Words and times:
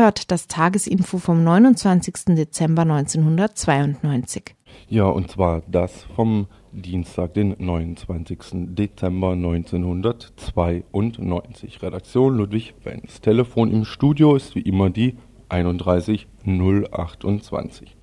Hört 0.00 0.30
das 0.30 0.46
Tagesinfo 0.46 1.18
vom 1.18 1.42
29. 1.44 2.34
Dezember 2.34 2.80
1992. 2.82 4.54
Ja, 4.88 5.04
und 5.04 5.30
zwar 5.30 5.62
das 5.68 6.04
vom 6.16 6.46
Dienstag, 6.72 7.34
den 7.34 7.54
29. 7.58 8.38
Dezember 8.74 9.32
1992. 9.32 11.82
Redaktion 11.82 12.36
Ludwig 12.36 12.74
Wenz. 12.82 13.20
Telefon 13.20 13.70
im 13.70 13.84
Studio 13.84 14.36
ist 14.36 14.54
wie 14.54 14.62
immer 14.62 14.88
die 14.88 15.18
31028. 15.50 17.94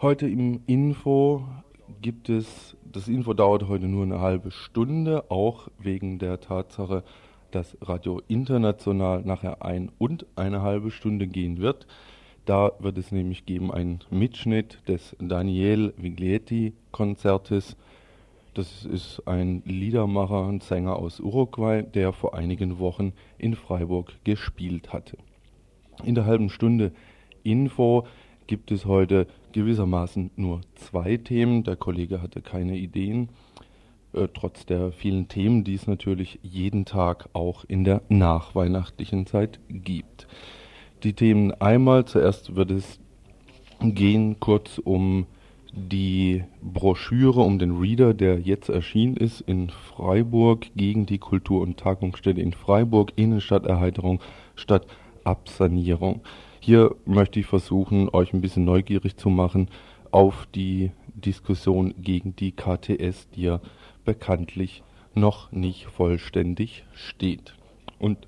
Heute 0.00 0.28
im 0.28 0.62
Info 0.66 1.44
gibt 2.02 2.28
es, 2.28 2.76
das 2.84 3.06
Info 3.08 3.32
dauert 3.32 3.68
heute 3.68 3.86
nur 3.86 4.02
eine 4.02 4.20
halbe 4.20 4.50
Stunde, 4.50 5.30
auch 5.30 5.68
wegen 5.78 6.18
der 6.18 6.40
Tatsache, 6.40 7.04
dass 7.56 7.74
Radio 7.80 8.20
International 8.28 9.22
nachher 9.22 9.64
ein 9.64 9.90
und 9.96 10.26
eine 10.36 10.60
halbe 10.60 10.90
Stunde 10.90 11.26
gehen 11.26 11.56
wird. 11.56 11.86
Da 12.44 12.72
wird 12.80 12.98
es 12.98 13.12
nämlich 13.12 13.46
geben 13.46 13.72
einen 13.72 14.00
Mitschnitt 14.10 14.86
des 14.86 15.16
Daniel 15.18 15.94
Viglietti 15.96 16.74
Konzertes. 16.92 17.78
Das 18.52 18.84
ist 18.84 19.22
ein 19.26 19.62
Liedermacher 19.64 20.46
und 20.46 20.64
Sänger 20.64 20.96
aus 20.96 21.18
Uruguay, 21.18 21.82
der 21.82 22.12
vor 22.12 22.34
einigen 22.34 22.78
Wochen 22.78 23.14
in 23.38 23.54
Freiburg 23.54 24.12
gespielt 24.24 24.92
hatte. 24.92 25.16
In 26.04 26.14
der 26.14 26.26
halben 26.26 26.50
Stunde 26.50 26.92
Info 27.42 28.06
gibt 28.46 28.70
es 28.70 28.84
heute 28.84 29.26
gewissermaßen 29.52 30.30
nur 30.36 30.60
zwei 30.74 31.16
Themen. 31.16 31.64
Der 31.64 31.76
Kollege 31.76 32.20
hatte 32.20 32.42
keine 32.42 32.76
Ideen. 32.76 33.30
Äh, 34.16 34.28
trotz 34.32 34.66
der 34.66 34.92
vielen 34.92 35.28
Themen, 35.28 35.62
die 35.62 35.74
es 35.74 35.86
natürlich 35.86 36.38
jeden 36.42 36.84
Tag 36.84 37.28
auch 37.34 37.64
in 37.64 37.84
der 37.84 38.02
nachweihnachtlichen 38.08 39.26
Zeit 39.26 39.60
gibt. 39.68 40.26
Die 41.02 41.12
Themen 41.12 41.52
einmal, 41.52 42.06
zuerst 42.06 42.56
wird 42.56 42.70
es 42.70 42.98
gehen 43.80 44.40
kurz 44.40 44.78
um 44.78 45.26
die 45.72 46.44
Broschüre, 46.62 47.42
um 47.42 47.58
den 47.58 47.76
Reader, 47.76 48.14
der 48.14 48.40
jetzt 48.40 48.70
erschienen 48.70 49.18
ist 49.18 49.42
in 49.42 49.68
Freiburg 49.68 50.68
gegen 50.74 51.04
die 51.04 51.18
Kultur- 51.18 51.60
und 51.60 51.76
Tagungsstätte 51.76 52.40
in 52.40 52.54
Freiburg, 52.54 53.12
Innenstadterheiterung 53.16 54.20
statt 54.54 54.86
Absanierung. 55.24 56.22
Hier 56.60 56.96
möchte 57.04 57.40
ich 57.40 57.46
versuchen, 57.46 58.08
euch 58.08 58.32
ein 58.32 58.40
bisschen 58.40 58.64
neugierig 58.64 59.18
zu 59.18 59.28
machen 59.28 59.68
auf 60.10 60.48
die 60.54 60.92
Diskussion 61.14 61.94
gegen 61.98 62.34
die 62.36 62.52
KTS, 62.52 63.28
die 63.34 63.42
ja 63.42 63.60
bekanntlich 64.06 64.82
noch 65.14 65.52
nicht 65.52 65.86
vollständig 65.86 66.84
steht. 66.94 67.54
Und 67.98 68.26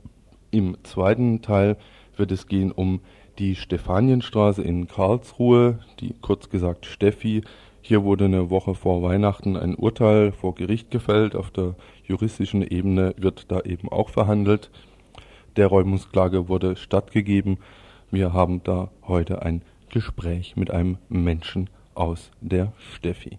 im 0.51 0.77
zweiten 0.83 1.41
Teil 1.41 1.77
wird 2.17 2.33
es 2.33 2.47
gehen 2.47 2.73
um 2.73 3.01
die 3.39 3.55
Stefanienstraße 3.55 4.63
in 4.63 4.89
Karlsruhe, 4.89 5.79
die 6.01 6.15
kurz 6.21 6.51
gesagt 6.51 6.87
Steffi. 6.87 7.43
Hier 7.81 8.03
wurde 8.03 8.27
eine 8.27 8.51
Woche 8.51 8.75
vor 8.75 9.03
Weihnachten 9.03 9.57
ein 9.57 9.77
Urteil 9.77 10.33
vor 10.33 10.55
Gericht 10.55 10.91
gefällt. 10.91 11.37
Auf 11.37 11.51
der 11.51 11.75
juristischen 12.05 12.63
Ebene 12.63 13.15
wird 13.17 13.51
da 13.51 13.61
eben 13.61 13.89
auch 13.89 14.11
verhandelt. 14.11 14.71
Der 15.57 15.69
Räumungsklage 15.69 16.49
wurde 16.49 16.77
stattgegeben. 16.77 17.59
Wir 18.11 18.33
haben 18.33 18.63
da 18.65 18.91
heute 19.07 19.43
ein 19.43 19.63
Gespräch 19.91 20.57
mit 20.57 20.71
einem 20.71 20.99
Menschen 21.09 21.71
aus 21.95 22.31
der 22.41 22.73
Steffi. 22.95 23.39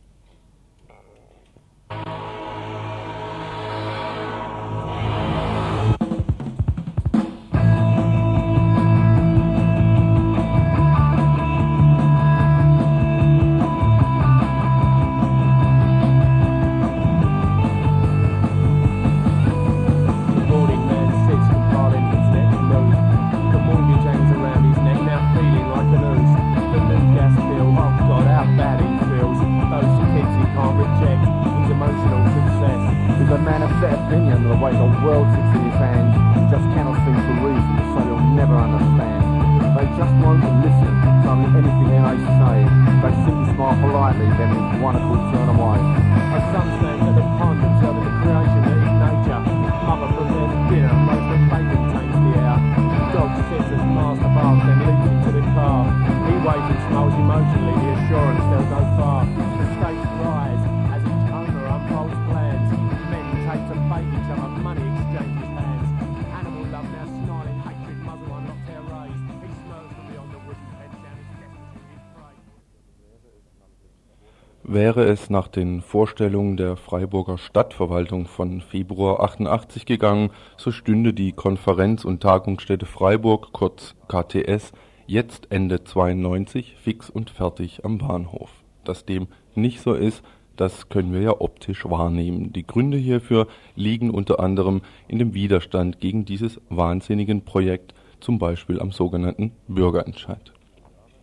Wäre 74.71 75.05
es 75.05 75.31
nach 75.31 75.47
den 75.47 75.81
Vorstellungen 75.81 76.55
der 76.55 76.75
Freiburger 76.75 77.39
Stadtverwaltung 77.39 78.27
von 78.27 78.61
Februar 78.61 79.19
88 79.21 79.87
gegangen, 79.87 80.29
so 80.57 80.69
stünde 80.71 81.11
die 81.11 81.31
Konferenz- 81.31 82.05
und 82.05 82.21
Tagungsstätte 82.21 82.85
Freiburg, 82.85 83.51
kurz 83.51 83.95
KTS, 84.07 84.71
jetzt 85.07 85.47
Ende 85.49 85.83
92 85.83 86.75
fix 86.79 87.09
und 87.09 87.31
fertig 87.31 87.83
am 87.83 87.97
Bahnhof. 87.97 88.51
Dass 88.83 89.05
dem 89.05 89.25
nicht 89.55 89.81
so 89.81 89.95
ist, 89.95 90.21
das 90.55 90.87
können 90.87 91.13
wir 91.13 91.21
ja 91.21 91.41
optisch 91.41 91.85
wahrnehmen. 91.85 92.53
Die 92.53 92.67
Gründe 92.67 92.99
hierfür 92.99 93.47
liegen 93.73 94.11
unter 94.11 94.39
anderem 94.39 94.81
in 95.07 95.17
dem 95.17 95.33
Widerstand 95.33 95.99
gegen 95.99 96.25
dieses 96.25 96.61
wahnsinnigen 96.69 97.43
Projekt, 97.43 97.95
zum 98.19 98.37
Beispiel 98.37 98.79
am 98.79 98.91
sogenannten 98.91 99.51
Bürgerentscheid. 99.67 100.53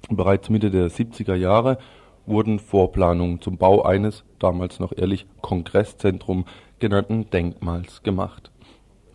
Bereits 0.09 0.51
Mitte 0.51 0.73
der 0.73 0.91
70er 0.91 1.37
Jahre 1.37 1.79
wurden 2.27 2.59
Vorplanungen 2.59 3.41
zum 3.41 3.57
Bau 3.57 3.83
eines, 3.83 4.25
damals 4.39 4.81
noch 4.81 4.93
ehrlich 4.97 5.27
Kongresszentrum 5.41 6.45
genannten 6.79 7.31
Denkmals 7.31 8.03
gemacht. 8.03 8.51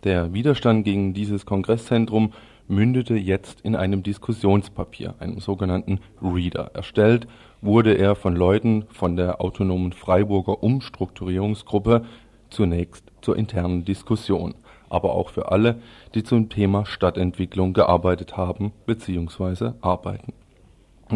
Der 0.04 0.32
Widerstand 0.32 0.84
gegen 0.84 1.14
dieses 1.14 1.46
Kongresszentrum 1.46 2.32
mündete 2.66 3.14
jetzt 3.14 3.60
in 3.60 3.76
einem 3.76 4.02
Diskussionspapier, 4.02 5.14
einem 5.20 5.38
sogenannten 5.38 6.00
Reader. 6.20 6.70
Erstellt 6.74 7.26
wurde 7.60 7.94
er 7.94 8.14
von 8.16 8.34
Leuten 8.34 8.84
von 8.88 9.16
der 9.16 9.40
autonomen 9.40 9.92
Freiburger 9.92 10.62
Umstrukturierungsgruppe 10.62 12.04
zunächst 12.50 13.04
zur 13.20 13.36
internen 13.36 13.84
Diskussion, 13.84 14.54
aber 14.88 15.14
auch 15.14 15.30
für 15.30 15.52
alle, 15.52 15.80
die 16.14 16.22
zum 16.24 16.48
Thema 16.48 16.84
Stadtentwicklung 16.84 17.72
gearbeitet 17.72 18.36
haben 18.36 18.72
bzw. 18.86 19.72
arbeiten. 19.80 20.32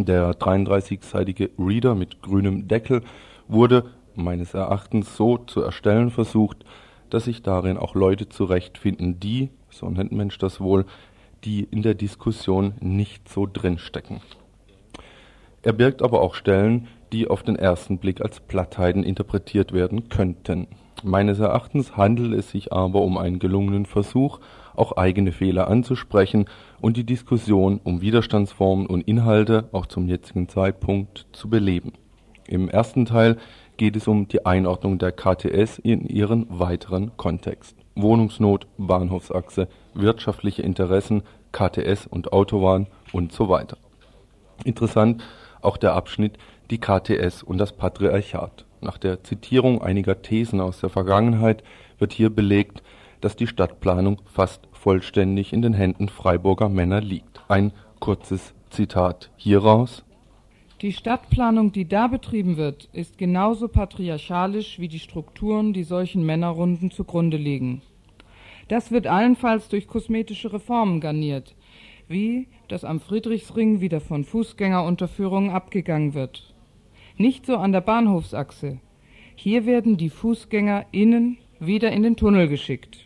Der 0.05 0.33
33-seitige 0.33 1.51
Reader 1.59 1.95
mit 1.95 2.21
grünem 2.21 2.69
Deckel 2.69 3.03
wurde 3.49 3.85
meines 4.15 4.53
Erachtens 4.53 5.17
so 5.17 5.39
zu 5.39 5.63
erstellen 5.63 6.11
versucht, 6.11 6.65
dass 7.09 7.25
sich 7.25 7.43
darin 7.43 7.79
auch 7.79 7.95
Leute 7.95 8.29
zurechtfinden, 8.29 9.21
die, 9.21 9.49
so 9.71 9.89
nennt 9.89 10.13
Mensch 10.13 10.37
das 10.37 10.61
wohl, 10.61 10.85
die 11.45 11.65
in 11.65 11.81
der 11.81 11.95
Diskussion 11.95 12.75
nicht 12.81 13.29
so 13.29 13.49
drinstecken. 13.51 14.21
Er 15.63 15.73
birgt 15.73 16.03
aber 16.03 16.21
auch 16.21 16.35
Stellen, 16.35 16.89
die 17.13 17.29
auf 17.29 17.43
den 17.43 17.57
ersten 17.57 17.99
Blick 17.99 18.21
als 18.21 18.41
Plattheiten 18.41 19.03
interpretiert 19.03 19.73
werden 19.73 20.11
könnten. 20.11 20.67
Meines 21.03 21.39
Erachtens 21.39 21.97
handelt 21.97 22.35
es 22.35 22.51
sich 22.51 22.73
aber 22.73 23.01
um 23.01 23.17
einen 23.17 23.39
gelungenen 23.39 23.87
Versuch, 23.87 24.41
auch 24.75 24.97
eigene 24.97 25.33
Fehler 25.33 25.69
anzusprechen 25.69 26.47
und 26.87 26.97
die 26.97 27.03
Diskussion 27.03 27.81
um 27.83 28.01
Widerstandsformen 28.01 28.87
und 28.87 29.09
Inhalte 29.09 29.69
auch 29.73 29.87
zum 29.87 30.07
jetzigen 30.07 30.49
Zeitpunkt 30.49 31.27
zu 31.33 31.51
beleben. 31.51 31.95
Im 32.47 32.69
ersten 32.69 33.07
Teil 33.07 33.39
geht 33.77 33.97
es 33.97 34.07
um 34.07 34.29
die 34.29 34.47
Einordnung 34.47 34.97
der 34.97 35.11
KTS 35.11 35.81
in 35.81 36.07
ihren 36.07 36.47
weiteren 36.49 37.17
Kontext. 37.17 37.77
Wohnungsnot, 37.97 38.69
Bahnhofsachse, 38.79 39.67
wirtschaftliche 39.95 40.63
Interessen, 40.63 41.25
KTS 41.51 42.07
und 42.07 42.33
Autobahn 42.33 42.87
und 43.13 43.33
so 43.33 43.49
weiter. 43.49 43.79
Interessant 44.63 45.25
auch 45.63 45.79
der 45.79 45.95
Abschnitt 45.95 46.39
die 46.71 46.79
KTS 46.79 47.43
und 47.43 47.59
das 47.59 47.73
Patriarchat. 47.73 48.65
Nach 48.81 48.99
der 48.99 49.25
Zitierung 49.25 49.83
einiger 49.83 50.23
Thesen 50.23 50.61
aus 50.61 50.79
der 50.79 50.91
Vergangenheit 50.91 51.65
wird 51.99 52.13
hier 52.13 52.31
belegt, 52.31 52.85
dass 53.21 53.37
die 53.37 53.47
Stadtplanung 53.47 54.23
fast 54.27 54.69
vollständig 54.73 55.53
in 55.53 55.63
den 55.63 55.75
Händen 55.75 56.09
Freiburger 56.09 56.69
Männer 56.69 57.01
liegt. 57.01 57.41
Ein 57.49 57.73
kurzes 58.01 58.55
Zitat 58.71 59.31
hieraus. 59.37 60.05
Die 60.83 60.93
Stadtplanung, 60.93 61.73
die 61.73 61.89
da 61.89 62.07
betrieben 62.07 62.59
wird, 62.59 62.91
ist 62.93 63.17
genauso 63.17 63.69
patriarchalisch 63.69 64.79
wie 64.79 64.89
die 64.89 64.99
Strukturen, 64.99 65.73
die 65.73 65.85
solchen 65.85 66.27
Männerrunden 66.27 66.91
zugrunde 66.91 67.39
liegen. 67.39 67.81
Das 68.69 68.91
wird 68.91 69.07
allenfalls 69.07 69.69
durch 69.69 69.87
kosmetische 69.87 70.53
Reformen 70.53 71.01
garniert, 71.01 71.55
wie 72.09 72.49
dass 72.69 72.85
am 72.85 73.01
Friedrichsring 73.01 73.81
wieder 73.81 74.01
von 74.01 74.25
Fußgängerunterführungen 74.25 75.51
abgegangen 75.51 76.15
wird. 76.15 76.53
Nicht 77.17 77.47
so 77.47 77.57
an 77.57 77.73
der 77.73 77.81
Bahnhofsachse. 77.81 78.79
Hier 79.35 79.65
werden 79.67 79.97
die 79.97 80.11
FußgängerInnen 80.11 81.39
wieder 81.59 81.93
in 81.93 82.03
den 82.03 82.17
Tunnel 82.17 82.49
geschickt. 82.49 83.06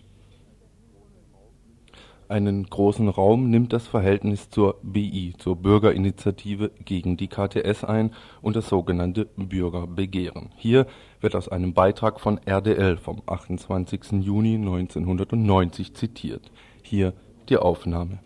Einen 2.30 2.62
großen 2.70 3.08
Raum 3.08 3.50
nimmt 3.50 3.72
das 3.72 3.88
Verhältnis 3.88 4.50
zur 4.50 4.76
BI, 4.84 5.34
zur 5.36 5.56
Bürgerinitiative 5.56 6.70
gegen 6.84 7.16
die 7.16 7.26
KTS 7.26 7.82
ein 7.82 8.12
und 8.40 8.54
das 8.54 8.68
sogenannte 8.68 9.26
Bürgerbegehren. 9.34 10.50
Hier 10.54 10.86
wird 11.20 11.34
aus 11.34 11.48
einem 11.48 11.74
Beitrag 11.74 12.20
von 12.20 12.38
RDL 12.46 12.98
vom 12.98 13.22
28. 13.26 14.20
Juni 14.20 14.54
1990 14.54 15.94
zitiert. 15.94 16.52
Hier 16.84 17.14
die 17.48 17.56
Aufnahme. 17.56 18.20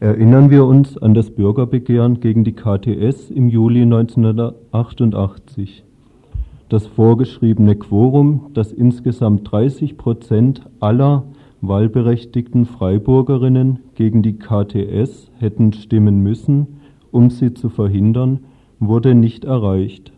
Erinnern 0.00 0.50
wir 0.50 0.66
uns 0.66 0.98
an 0.98 1.14
das 1.14 1.30
Bürgerbegehren 1.30 2.20
gegen 2.20 2.44
die 2.44 2.52
KTS 2.52 3.30
im 3.30 3.48
Juli 3.48 3.84
1988. 3.84 5.82
Das 6.68 6.86
vorgeschriebene 6.86 7.76
Quorum, 7.76 8.50
das 8.52 8.70
insgesamt 8.70 9.50
30 9.50 9.96
Prozent 9.96 10.60
aller 10.78 11.24
wahlberechtigten 11.68 12.66
Freiburgerinnen 12.66 13.80
gegen 13.94 14.22
die 14.22 14.38
KTS 14.38 15.30
hätten 15.38 15.72
stimmen 15.72 16.20
müssen, 16.20 16.80
um 17.10 17.30
sie 17.30 17.54
zu 17.54 17.68
verhindern, 17.68 18.40
wurde 18.80 19.14
nicht 19.14 19.44
erreicht. 19.44 20.12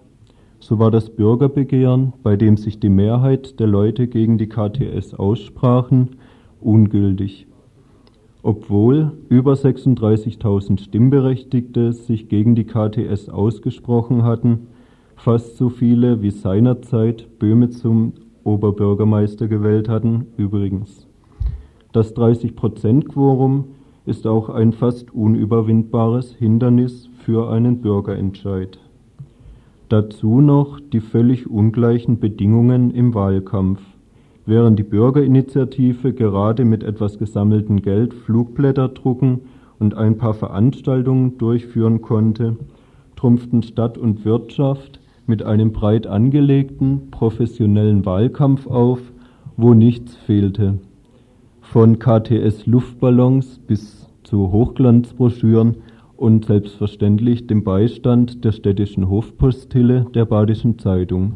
So 0.59 0.79
war 0.79 0.91
das 0.91 1.11
Bürgerbegehren, 1.11 2.13
bei 2.23 2.37
dem 2.37 2.57
sich 2.57 2.81
die 2.81 2.89
Mehrheit 2.89 3.61
der 3.61 3.67
Leute 3.67 4.09
gegen 4.09 4.39
die 4.39 4.49
KTS 4.49 5.15
aussprachen, 5.15 6.17
ungültig 6.61 7.47
obwohl 8.47 9.11
über 9.29 9.55
36.000 9.55 10.81
Stimmberechtigte 10.81 11.93
sich 11.93 12.29
gegen 12.29 12.55
die 12.55 12.63
KTS 12.63 13.29
ausgesprochen 13.29 14.23
hatten, 14.23 14.69
fast 15.17 15.57
so 15.57 15.69
viele 15.69 16.23
wie 16.23 16.31
seinerzeit 16.31 17.41
Böhme 17.41 17.71
zum 17.71 18.13
Oberbürgermeister 18.45 19.49
gewählt 19.49 19.89
hatten, 19.89 20.29
übrigens. 20.37 21.06
Das 21.97 22.15
30-Prozent-Quorum 22.15 23.65
ist 24.05 24.27
auch 24.27 24.51
ein 24.51 24.75
fast 24.75 25.15
unüberwindbares 25.15 26.35
Hindernis 26.35 27.09
für 27.21 27.51
einen 27.51 27.81
Bürgerentscheid. 27.81 28.79
Dazu 29.89 30.43
noch 30.43 30.79
die 30.79 31.01
völlig 31.01 31.49
ungleichen 31.49 32.21
Bedingungen 32.21 32.91
im 32.91 33.15
Wahlkampf. 33.15 33.81
Während 34.45 34.79
die 34.79 34.83
Bürgerinitiative 34.83 36.13
gerade 36.13 36.67
mit 36.67 36.83
etwas 36.83 37.19
gesammeltem 37.19 37.81
Geld 37.81 38.13
Flugblätter 38.13 38.89
drucken 38.89 39.41
und 39.79 39.95
ein 39.95 40.19
paar 40.19 40.35
Veranstaltungen 40.35 41.39
durchführen 41.39 42.03
konnte, 42.03 42.59
trumpften 43.17 43.63
Stadt 43.63 43.97
und 43.97 44.27
Wirtschaft 44.27 45.01
mit 45.27 45.43
einem 45.43 45.73
breit 45.73 46.07
angelegten, 46.07 47.11
professionellen 47.11 48.05
Wahlkampf 48.05 48.67
auf, 48.67 49.01
wo 49.57 49.73
nichts 49.73 50.15
fehlte. 50.15 50.79
Von 51.73 51.99
KTS-Luftballons 51.99 53.59
bis 53.67 54.07
zu 54.23 54.53
Hochglanzbroschüren 54.53 55.75
und 56.17 56.47
selbstverständlich 56.47 57.49
dem 57.49 57.65
Beistand 57.65 58.45
der 58.45 58.53
städtischen 58.53 59.11
Hofpostille 59.11 60.07
der 60.15 60.25
Badischen 60.27 60.79
Zeitung. 60.79 61.35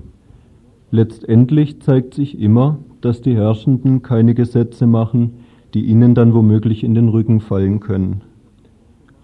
Letztendlich 0.93 1.81
zeigt 1.83 2.15
sich 2.15 2.41
immer, 2.41 2.79
dass 3.01 3.21
die 3.21 3.35
Herrschenden 3.35 4.03
keine 4.03 4.35
Gesetze 4.35 4.87
machen, 4.87 5.33
die 5.75 5.85
ihnen 5.85 6.15
dann 6.15 6.33
womöglich 6.33 6.85
in 6.85 6.95
den 6.95 7.09
Rücken 7.09 7.41
fallen 7.41 7.81
können. 7.81 8.23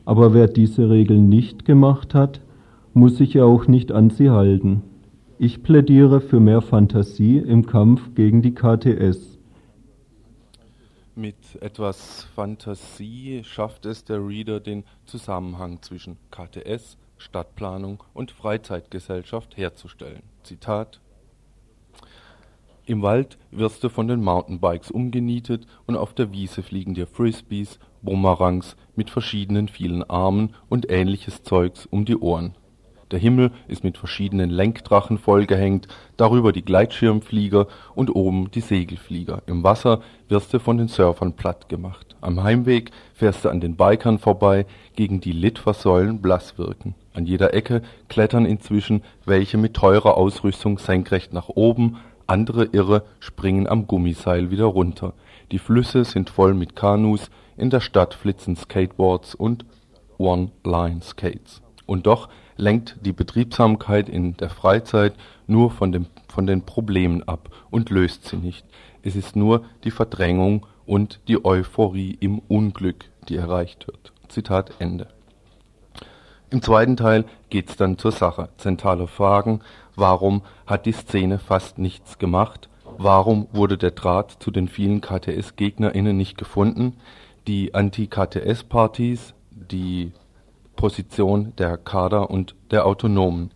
Aber 0.05 0.35
wer 0.35 0.49
diese 0.49 0.91
Regeln 0.91 1.29
nicht 1.29 1.65
gemacht 1.65 2.15
hat, 2.15 2.41
muss 2.95 3.17
sich 3.17 3.35
ja 3.35 3.45
auch 3.45 3.69
nicht 3.69 3.93
an 3.93 4.11
sie 4.11 4.31
halten. 4.31 4.83
Ich 5.39 5.63
plädiere 5.63 6.21
für 6.21 6.41
mehr 6.41 6.61
Fantasie 6.61 7.39
im 7.39 7.65
Kampf 7.65 8.15
gegen 8.15 8.43
die 8.43 8.55
KTS. 8.55 9.36
Mit 11.19 11.63
etwas 11.63 12.25
Fantasie 12.35 13.43
schafft 13.43 13.87
es 13.87 14.05
der 14.05 14.19
Reader, 14.19 14.61
den 14.61 14.85
Zusammenhang 15.07 15.81
zwischen 15.81 16.19
KTS, 16.31 16.99
Stadtplanung 17.17 18.05
und 18.13 18.33
Freizeitgesellschaft 18.33 19.57
herzustellen. 19.57 20.25
Zitat 20.43 21.01
im 22.85 23.01
Wald 23.01 23.39
wirst 23.51 23.83
du 23.83 23.89
von 23.89 24.09
den 24.09 24.23
Mountainbikes 24.23 24.91
umgenietet 24.91 25.67
und 25.87 25.97
auf 25.97 26.13
der 26.13 26.33
Wiese 26.33 26.63
fliegen 26.63 26.93
dir 26.93 27.07
Frisbees, 27.07 27.81
Bumerangs 28.03 28.77
mit 28.95 29.09
verschiedenen 29.09 29.69
vielen 29.69 30.05
Armen 30.05 30.55
und 30.69 30.91
ähnliches 30.91 31.43
Zeugs 31.43 31.87
um 31.87 32.05
die 32.05 32.17
Ohren. 32.17 32.55
Der 33.13 33.21
Himmel 33.21 33.53
ist 33.69 33.85
mit 33.85 33.99
verschiedenen 33.99 34.51
Lenkdrachen 34.51 35.19
vollgehängt, 35.19 35.87
darüber 36.17 36.53
die 36.53 36.65
Gleitschirmflieger 36.65 37.69
und 37.95 38.15
oben 38.15 38.51
die 38.51 38.61
Segelflieger. 38.61 39.43
Im 39.47 39.63
Wasser 39.63 40.01
wirst 40.29 40.53
du 40.53 40.59
von 40.59 40.77
den 40.77 40.89
Surfern 40.89 41.35
platt 41.35 41.69
gemacht. 41.69 42.17
Am 42.21 42.43
Heimweg 42.43 42.91
fährst 43.15 43.45
du 43.45 43.49
an 43.49 43.61
den 43.61 43.77
Bikern 43.77 44.19
vorbei, 44.19 44.67
gegen 44.97 45.21
die 45.21 45.33
Litfaßsäulen 45.33 46.21
blass 46.21 46.59
wirken. 46.59 46.97
An 47.15 47.27
jeder 47.27 47.55
Ecke 47.55 47.83
klettern 48.09 48.45
inzwischen 48.45 49.03
welche 49.25 49.57
mit 49.57 49.75
teurer 49.75 50.17
Ausrüstung 50.17 50.79
senkrecht 50.79 51.33
nach 51.33 51.49
oben, 51.49 51.99
andere 52.27 52.65
Irre 52.65 53.05
springen 53.21 53.69
am 53.69 53.87
Gummiseil 53.87 54.51
wieder 54.51 54.65
runter. 54.65 55.13
Die 55.53 55.61
Flüsse 55.61 56.05
sind 56.05 56.29
voll 56.29 56.55
mit 56.55 56.75
Kanus, 56.75 57.31
in 57.57 57.71
der 57.71 57.81
Stadt 57.81 58.15
flitzen 58.15 58.57
Skateboards 58.57 59.37
und 59.37 59.65
One-Line-Skates. 60.19 61.63
Und 61.87 62.07
doch 62.09 62.29
lenkt 62.57 62.97
die 63.01 63.13
Betriebsamkeit 63.13 64.09
in 64.09 64.37
der 64.37 64.51
Freizeit 64.51 65.15
nur 65.47 65.71
von, 65.71 65.93
dem, 65.93 66.07
von 66.29 66.47
den 66.47 66.63
Problemen 66.63 67.23
ab 67.23 67.51
und 67.71 67.91
löst 67.91 68.27
sie 68.27 68.37
nicht. 68.37 68.65
Es 69.03 69.17
ist 69.17 69.37
nur 69.37 69.65
die 69.85 69.91
Verdrängung 69.91 70.67
und 70.87 71.21
die 71.29 71.45
Euphorie 71.45 72.17
im 72.21 72.39
Unglück, 72.39 73.05
die 73.29 73.37
erreicht 73.37 73.87
wird. 73.87 74.13
Zitat 74.29 74.73
Ende. 74.79 75.09
Im 76.51 76.63
zweiten 76.63 76.97
Teil 76.97 77.25
geht's 77.51 77.77
dann 77.77 77.99
zur 77.99 78.13
Sache. 78.13 78.49
Zentrale 78.57 79.07
Fragen 79.07 79.61
Warum 79.97 80.43
hat 80.67 80.85
die 80.87 80.93
Szene 80.93 81.39
fast 81.39 81.79
nichts 81.79 82.19
gemacht? 82.19 82.69
Warum 82.99 83.49
wurde 83.53 83.79
der 83.79 83.93
Draht 83.93 84.37
zu 84.41 84.51
den 84.51 84.69
vielen 84.69 85.01
KTS-GegnerInnen 85.01 86.17
nicht 86.17 86.37
gefunden? 86.37 86.99
Die 87.47 87.75
Anti-KTS-Partys, 87.75 89.35
die 89.51 90.13
Position 90.77 91.55
der 91.57 91.77
Kader 91.77 92.31
und 92.31 92.55
der 92.71 92.87
Autonomen. 92.87 93.51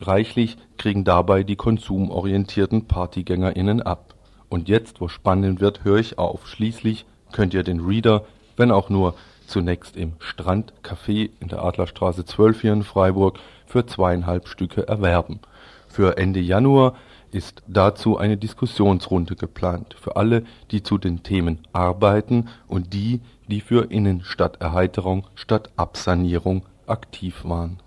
Reichlich 0.00 0.56
kriegen 0.78 1.04
dabei 1.04 1.42
die 1.42 1.56
konsumorientierten 1.56 2.86
PartygängerInnen 2.86 3.82
ab. 3.82 4.14
Und 4.48 4.68
jetzt, 4.68 5.00
wo 5.00 5.08
spannend 5.08 5.60
wird, 5.60 5.84
höre 5.84 5.98
ich 5.98 6.18
auf. 6.18 6.46
Schließlich 6.46 7.06
könnt 7.32 7.54
ihr 7.54 7.62
den 7.62 7.80
Reader, 7.80 8.24
wenn 8.56 8.72
auch 8.72 8.90
nur 8.90 9.14
zunächst 9.46 9.96
im 9.96 10.12
Strandcafé 10.18 11.30
in 11.40 11.48
der 11.48 11.62
Adlerstraße 11.62 12.24
12 12.24 12.60
hier 12.60 12.72
in 12.72 12.82
Freiburg, 12.82 13.38
für 13.66 13.86
zweieinhalb 13.86 14.48
Stücke 14.48 14.88
erwerben. 14.88 15.40
Für 15.88 16.16
Ende 16.16 16.40
Januar 16.40 16.94
ist 17.32 17.62
dazu 17.66 18.18
eine 18.18 18.36
Diskussionsrunde 18.36 19.36
geplant 19.36 19.96
für 20.00 20.16
alle, 20.16 20.44
die 20.70 20.82
zu 20.82 20.98
den 20.98 21.22
Themen 21.22 21.58
arbeiten 21.72 22.48
und 22.66 22.92
die, 22.92 23.20
die 23.48 23.60
für 23.60 23.90
Innenstadterheiterung 23.90 25.26
statt 25.34 25.70
Absanierung 25.76 26.64
aktiv 26.86 27.44
waren. 27.44 27.78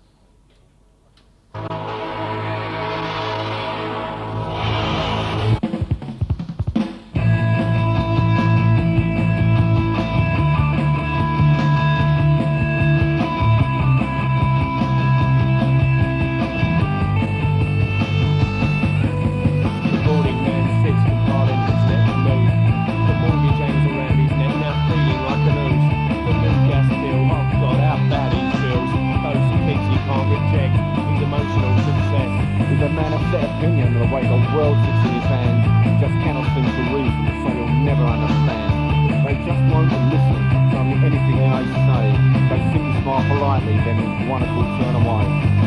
smile 43.04 43.28
politely, 43.28 43.76
then 43.84 44.00
one 44.26 44.40
wonderful 44.40 44.62
turn 44.80 44.94
away. 44.96 45.24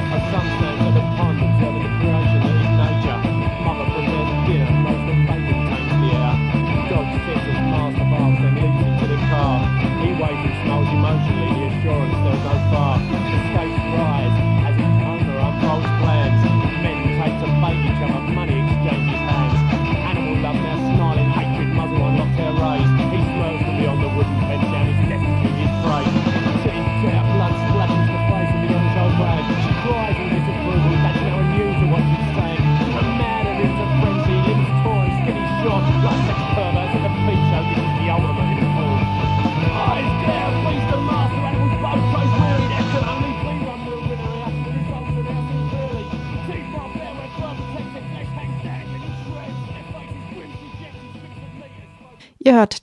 At 0.10 1.17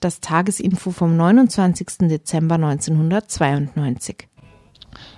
das 0.05 0.19
Tagesinfo 0.19 0.91
vom 0.91 1.17
29. 1.17 2.07
Dezember 2.07 2.55
1992. 2.55 4.27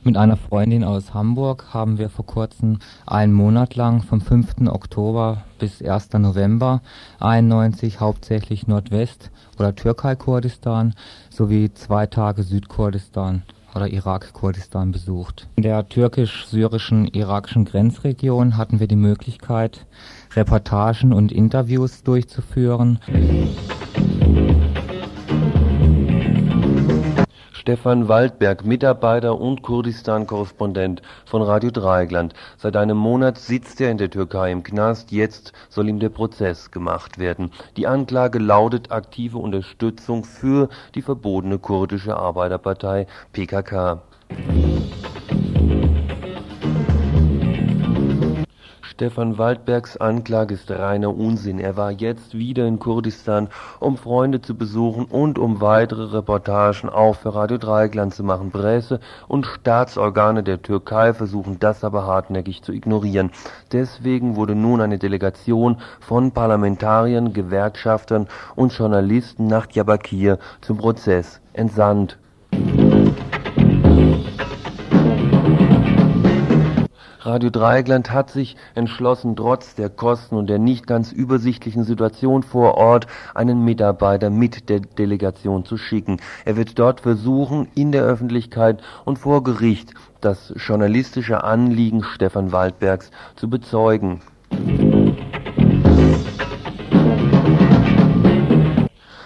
Mit 0.01 0.15
einer 0.15 0.37
Freundin 0.37 0.85
aus 0.85 1.13
Hamburg 1.13 1.73
haben 1.73 1.97
wir 1.97 2.09
vor 2.09 2.25
kurzem 2.25 2.79
einen 3.05 3.33
Monat 3.33 3.75
lang 3.75 4.01
vom 4.01 4.21
5. 4.21 4.67
Oktober 4.67 5.43
bis 5.59 5.81
1. 5.81 6.13
November 6.13 6.81
91 7.19 7.99
hauptsächlich 7.99 8.67
Nordwest- 8.67 9.29
oder 9.59 9.75
Türkei-Kurdistan 9.75 10.93
sowie 11.29 11.73
zwei 11.73 12.07
Tage 12.07 12.43
Südkurdistan 12.43 13.43
oder 13.75 13.89
Irak-Kurdistan 13.89 14.93
besucht. 14.93 15.49
In 15.57 15.63
der 15.63 15.89
türkisch-syrischen 15.89 17.07
irakischen 17.07 17.65
Grenzregion 17.65 18.55
hatten 18.55 18.79
wir 18.79 18.87
die 18.87 18.95
Möglichkeit, 18.95 19.85
Reportagen 20.33 21.11
und 21.11 21.33
Interviews 21.33 22.03
durchzuführen. 22.03 22.99
Stefan 27.67 28.07
Waldberg, 28.07 28.63
Mitarbeiter 28.63 29.37
und 29.37 29.61
Kurdistan-Korrespondent 29.61 31.01
von 31.25 31.41
Radio 31.41 31.69
Dreieckland. 31.69 32.33
Seit 32.55 32.77
einem 32.77 32.95
Monat 32.95 33.37
sitzt 33.37 33.81
er 33.81 33.91
in 33.91 33.97
der 33.97 34.09
Türkei 34.09 34.53
im 34.53 34.63
Knast. 34.63 35.11
Jetzt 35.11 35.51
soll 35.67 35.89
ihm 35.89 35.99
der 35.99 36.07
Prozess 36.07 36.71
gemacht 36.71 37.17
werden. 37.17 37.51
Die 37.75 37.85
Anklage 37.85 38.39
lautet 38.39 38.93
aktive 38.93 39.37
Unterstützung 39.39 40.23
für 40.23 40.69
die 40.95 41.01
verbotene 41.01 41.59
kurdische 41.59 42.15
Arbeiterpartei 42.15 43.05
PKK. 43.33 44.01
Stefan 48.97 49.37
Waldbergs 49.37 49.95
Anklage 49.97 50.55
ist 50.55 50.71
reiner 50.71 51.15
Unsinn. 51.15 51.59
Er 51.59 51.77
war 51.77 51.91
jetzt 51.91 52.35
wieder 52.35 52.65
in 52.65 52.79
Kurdistan, 52.79 53.47
um 53.79 53.95
Freunde 53.95 54.41
zu 54.41 54.55
besuchen 54.55 55.05
und 55.05 55.37
um 55.37 55.61
weitere 55.61 56.15
Reportagen 56.15 56.89
auch 56.89 57.15
für 57.15 57.35
Radio 57.35 57.59
Dreieckland 57.59 58.15
zu 58.15 58.23
machen. 58.23 58.49
Presse 58.49 58.99
und 59.27 59.45
Staatsorgane 59.45 60.41
der 60.41 60.63
Türkei 60.63 61.13
versuchen 61.13 61.59
das 61.59 61.83
aber 61.83 62.07
hartnäckig 62.07 62.63
zu 62.63 62.71
ignorieren. 62.71 63.29
Deswegen 63.71 64.35
wurde 64.35 64.55
nun 64.55 64.81
eine 64.81 64.97
Delegation 64.97 65.77
von 65.99 66.31
Parlamentariern, 66.31 67.33
Gewerkschaftern 67.33 68.27
und 68.55 68.73
Journalisten 68.73 69.45
nach 69.45 69.67
Diyarbakir 69.67 70.39
zum 70.61 70.79
Prozess 70.79 71.39
entsandt. 71.53 72.17
Radio 77.27 77.49
Dreieckland 77.49 78.11
hat 78.11 78.29
sich 78.29 78.55
entschlossen, 78.73 79.35
trotz 79.35 79.75
der 79.75 79.89
Kosten 79.89 80.37
und 80.37 80.47
der 80.47 80.59
nicht 80.59 80.87
ganz 80.87 81.11
übersichtlichen 81.11 81.83
Situation 81.83 82.41
vor 82.41 82.75
Ort 82.75 83.05
einen 83.35 83.65
Mitarbeiter 83.65 84.29
mit 84.29 84.69
der 84.69 84.79
Delegation 84.79 85.65
zu 85.65 85.75
schicken. 85.75 86.21
Er 86.45 86.55
wird 86.55 86.79
dort 86.79 87.01
versuchen, 87.01 87.67
in 87.75 87.91
der 87.91 88.03
Öffentlichkeit 88.03 88.81
und 89.03 89.19
vor 89.19 89.43
Gericht 89.43 89.93
das 90.21 90.53
journalistische 90.55 91.43
Anliegen 91.43 92.01
Stefan 92.01 92.53
Waldbergs 92.53 93.11
zu 93.35 93.49
bezeugen. 93.49 94.21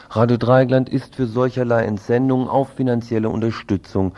Radio 0.10 0.38
Dreieckland 0.38 0.90
ist 0.90 1.16
für 1.16 1.28
solcherlei 1.28 1.84
Entsendungen 1.84 2.48
auf 2.48 2.70
finanzielle 2.70 3.30
Unterstützung 3.30 4.14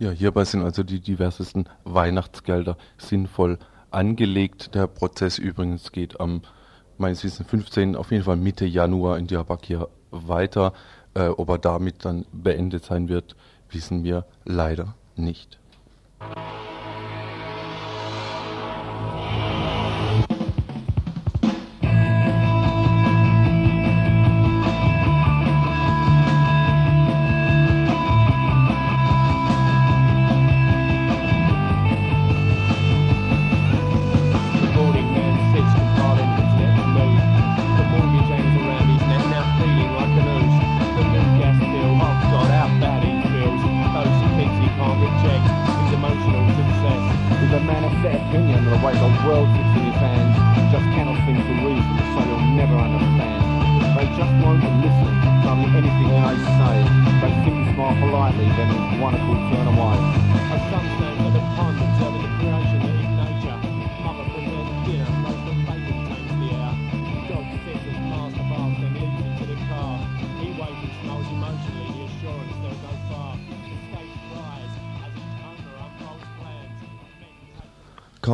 Ja, 0.00 0.10
hierbei 0.12 0.46
sind 0.46 0.62
also 0.62 0.82
die 0.82 0.98
diversesten 0.98 1.66
Weihnachtsgelder 1.84 2.78
sinnvoll 2.96 3.58
angelegt. 3.90 4.74
Der 4.74 4.86
Prozess 4.86 5.36
übrigens 5.36 5.92
geht 5.92 6.18
am 6.20 6.40
meines 6.96 7.22
Wissens 7.22 7.46
15. 7.46 7.96
auf 7.96 8.10
jeden 8.10 8.24
Fall 8.24 8.36
Mitte 8.36 8.64
Januar 8.64 9.18
in 9.18 9.26
Diyarbakir 9.26 9.88
weiter. 10.10 10.72
Äh, 11.12 11.28
ob 11.28 11.50
er 11.50 11.58
damit 11.58 12.06
dann 12.06 12.24
beendet 12.32 12.86
sein 12.86 13.10
wird, 13.10 13.36
wissen 13.68 14.02
wir 14.02 14.24
leider 14.46 14.94
nicht. 15.16 15.58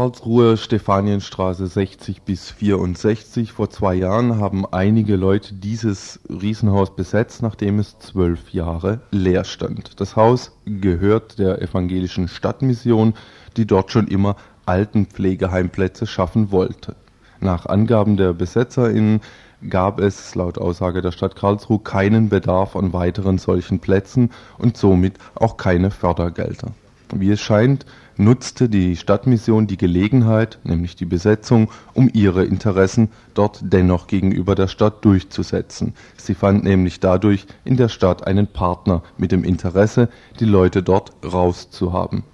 Karlsruhe, 0.07 0.57
Stefanienstraße 0.57 1.67
60 1.67 2.23
bis 2.23 2.49
64. 2.53 3.51
Vor 3.51 3.71
zwei 3.71 3.97
Jahren 3.97 4.39
haben 4.39 4.65
einige 4.65 5.17
Leute 5.17 5.53
dieses 5.53 6.21
Riesenhaus 6.29 6.95
besetzt, 6.95 7.43
nachdem 7.43 7.81
es 7.81 7.99
zwölf 7.99 8.51
Jahre 8.51 9.01
leer 9.11 9.43
stand. 9.43 10.01
Das 10.01 10.15
Haus 10.15 10.53
gehört 10.65 11.41
der 11.41 11.61
evangelischen 11.61 12.29
Stadtmission, 12.29 13.15
die 13.57 13.67
dort 13.67 13.91
schon 13.91 14.07
immer 14.07 14.37
Altenpflegeheimplätze 14.65 16.07
schaffen 16.07 16.53
wollte. 16.53 16.95
Nach 17.41 17.67
Angaben 17.67 18.17
der 18.17 18.33
BesetzerInnen 18.33 19.23
gab 19.69 19.99
es 19.99 20.37
laut 20.37 20.59
Aussage 20.59 21.03
der 21.03 21.11
Stadt 21.11 21.35
Karlsruhe 21.35 21.81
keinen 21.81 22.29
Bedarf 22.29 22.77
an 22.77 22.93
weiteren 22.93 23.39
solchen 23.39 23.81
Plätzen 23.81 24.31
und 24.57 24.77
somit 24.77 25.15
auch 25.35 25.57
keine 25.57 25.91
Fördergelder. 25.91 26.69
Wie 27.13 27.31
es 27.31 27.41
scheint, 27.41 27.87
nutzte 28.17 28.69
die 28.69 28.97
Stadtmission 28.97 29.67
die 29.67 29.77
Gelegenheit, 29.77 30.59
nämlich 30.65 30.97
die 30.97 31.05
Besetzung, 31.05 31.71
um 31.95 32.11
ihre 32.13 32.45
Interessen 32.45 33.11
dort 33.35 33.61
dennoch 33.63 34.07
gegenüber 34.07 34.55
der 34.55 34.69
Stadt 34.69 35.05
durchzusetzen. 35.05 35.95
Sie 36.17 36.35
fand 36.35 36.65
nämlich 36.65 37.01
dadurch 37.01 37.47
in 37.65 37.77
der 37.77 37.89
Stadt 37.89 38.27
einen 38.27 38.47
Partner 38.47 39.03
mit 39.19 39.33
dem 39.33 39.45
Interesse, 39.45 40.09
die 40.41 40.45
Leute 40.45 40.83
dort 40.83 41.13
rauszuhaben. 41.25 42.25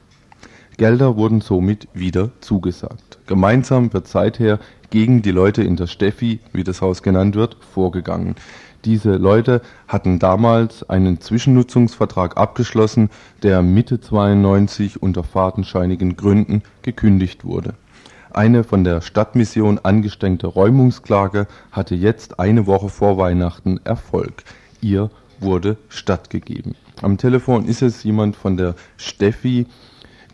Gelder 0.78 1.16
wurden 1.16 1.40
somit 1.40 1.88
wieder 1.92 2.30
zugesagt. 2.40 3.18
Gemeinsam 3.26 3.92
wird 3.92 4.08
seither 4.08 4.58
gegen 4.90 5.22
die 5.22 5.30
Leute 5.30 5.62
in 5.62 5.76
der 5.76 5.86
Steffi, 5.86 6.40
wie 6.52 6.64
das 6.64 6.80
Haus 6.80 7.02
genannt 7.02 7.34
wird, 7.34 7.56
vorgegangen. 7.60 8.36
Diese 8.84 9.12
Leute 9.12 9.62
hatten 9.86 10.18
damals 10.18 10.88
einen 10.88 11.20
Zwischennutzungsvertrag 11.20 12.36
abgeschlossen, 12.36 13.10
der 13.42 13.62
Mitte 13.62 14.00
92 14.00 15.00
unter 15.00 15.22
fadenscheinigen 15.22 16.16
Gründen 16.16 16.62
gekündigt 16.82 17.44
wurde. 17.44 17.74
Eine 18.32 18.64
von 18.64 18.82
der 18.82 19.00
Stadtmission 19.00 19.78
angestengte 19.82 20.48
Räumungsklage 20.48 21.46
hatte 21.70 21.94
jetzt 21.94 22.40
eine 22.40 22.66
Woche 22.66 22.88
vor 22.88 23.18
Weihnachten 23.18 23.78
Erfolg. 23.84 24.42
Ihr 24.80 25.10
wurde 25.38 25.76
stattgegeben. 25.88 26.74
Am 27.02 27.18
Telefon 27.18 27.66
ist 27.66 27.82
es 27.82 28.02
jemand 28.02 28.34
von 28.34 28.56
der 28.56 28.74
Steffi. 28.96 29.66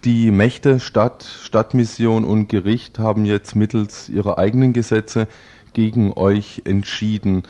Die 0.04 0.30
Mächte 0.30 0.80
Stadt, 0.80 1.24
Stadtmission 1.24 2.24
und 2.24 2.48
Gericht 2.48 2.98
haben 2.98 3.24
jetzt 3.24 3.56
mittels 3.56 4.08
ihrer 4.08 4.38
eigenen 4.38 4.72
Gesetze 4.72 5.26
gegen 5.72 6.12
euch 6.12 6.62
entschieden. 6.64 7.42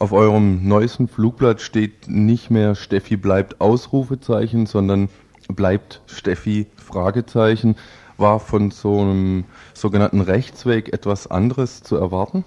Auf 0.00 0.12
eurem 0.12 0.68
neuesten 0.68 1.08
Flugblatt 1.08 1.60
steht 1.60 2.06
nicht 2.06 2.52
mehr 2.52 2.76
Steffi 2.76 3.16
bleibt 3.16 3.60
Ausrufezeichen, 3.60 4.66
sondern 4.66 5.08
bleibt 5.48 6.02
Steffi 6.06 6.66
Fragezeichen. 6.76 7.76
War 8.16 8.38
von 8.38 8.70
so 8.70 9.00
einem 9.00 9.44
sogenannten 9.74 10.20
Rechtsweg 10.20 10.92
etwas 10.92 11.28
anderes 11.28 11.82
zu 11.82 11.96
erwarten? 11.96 12.44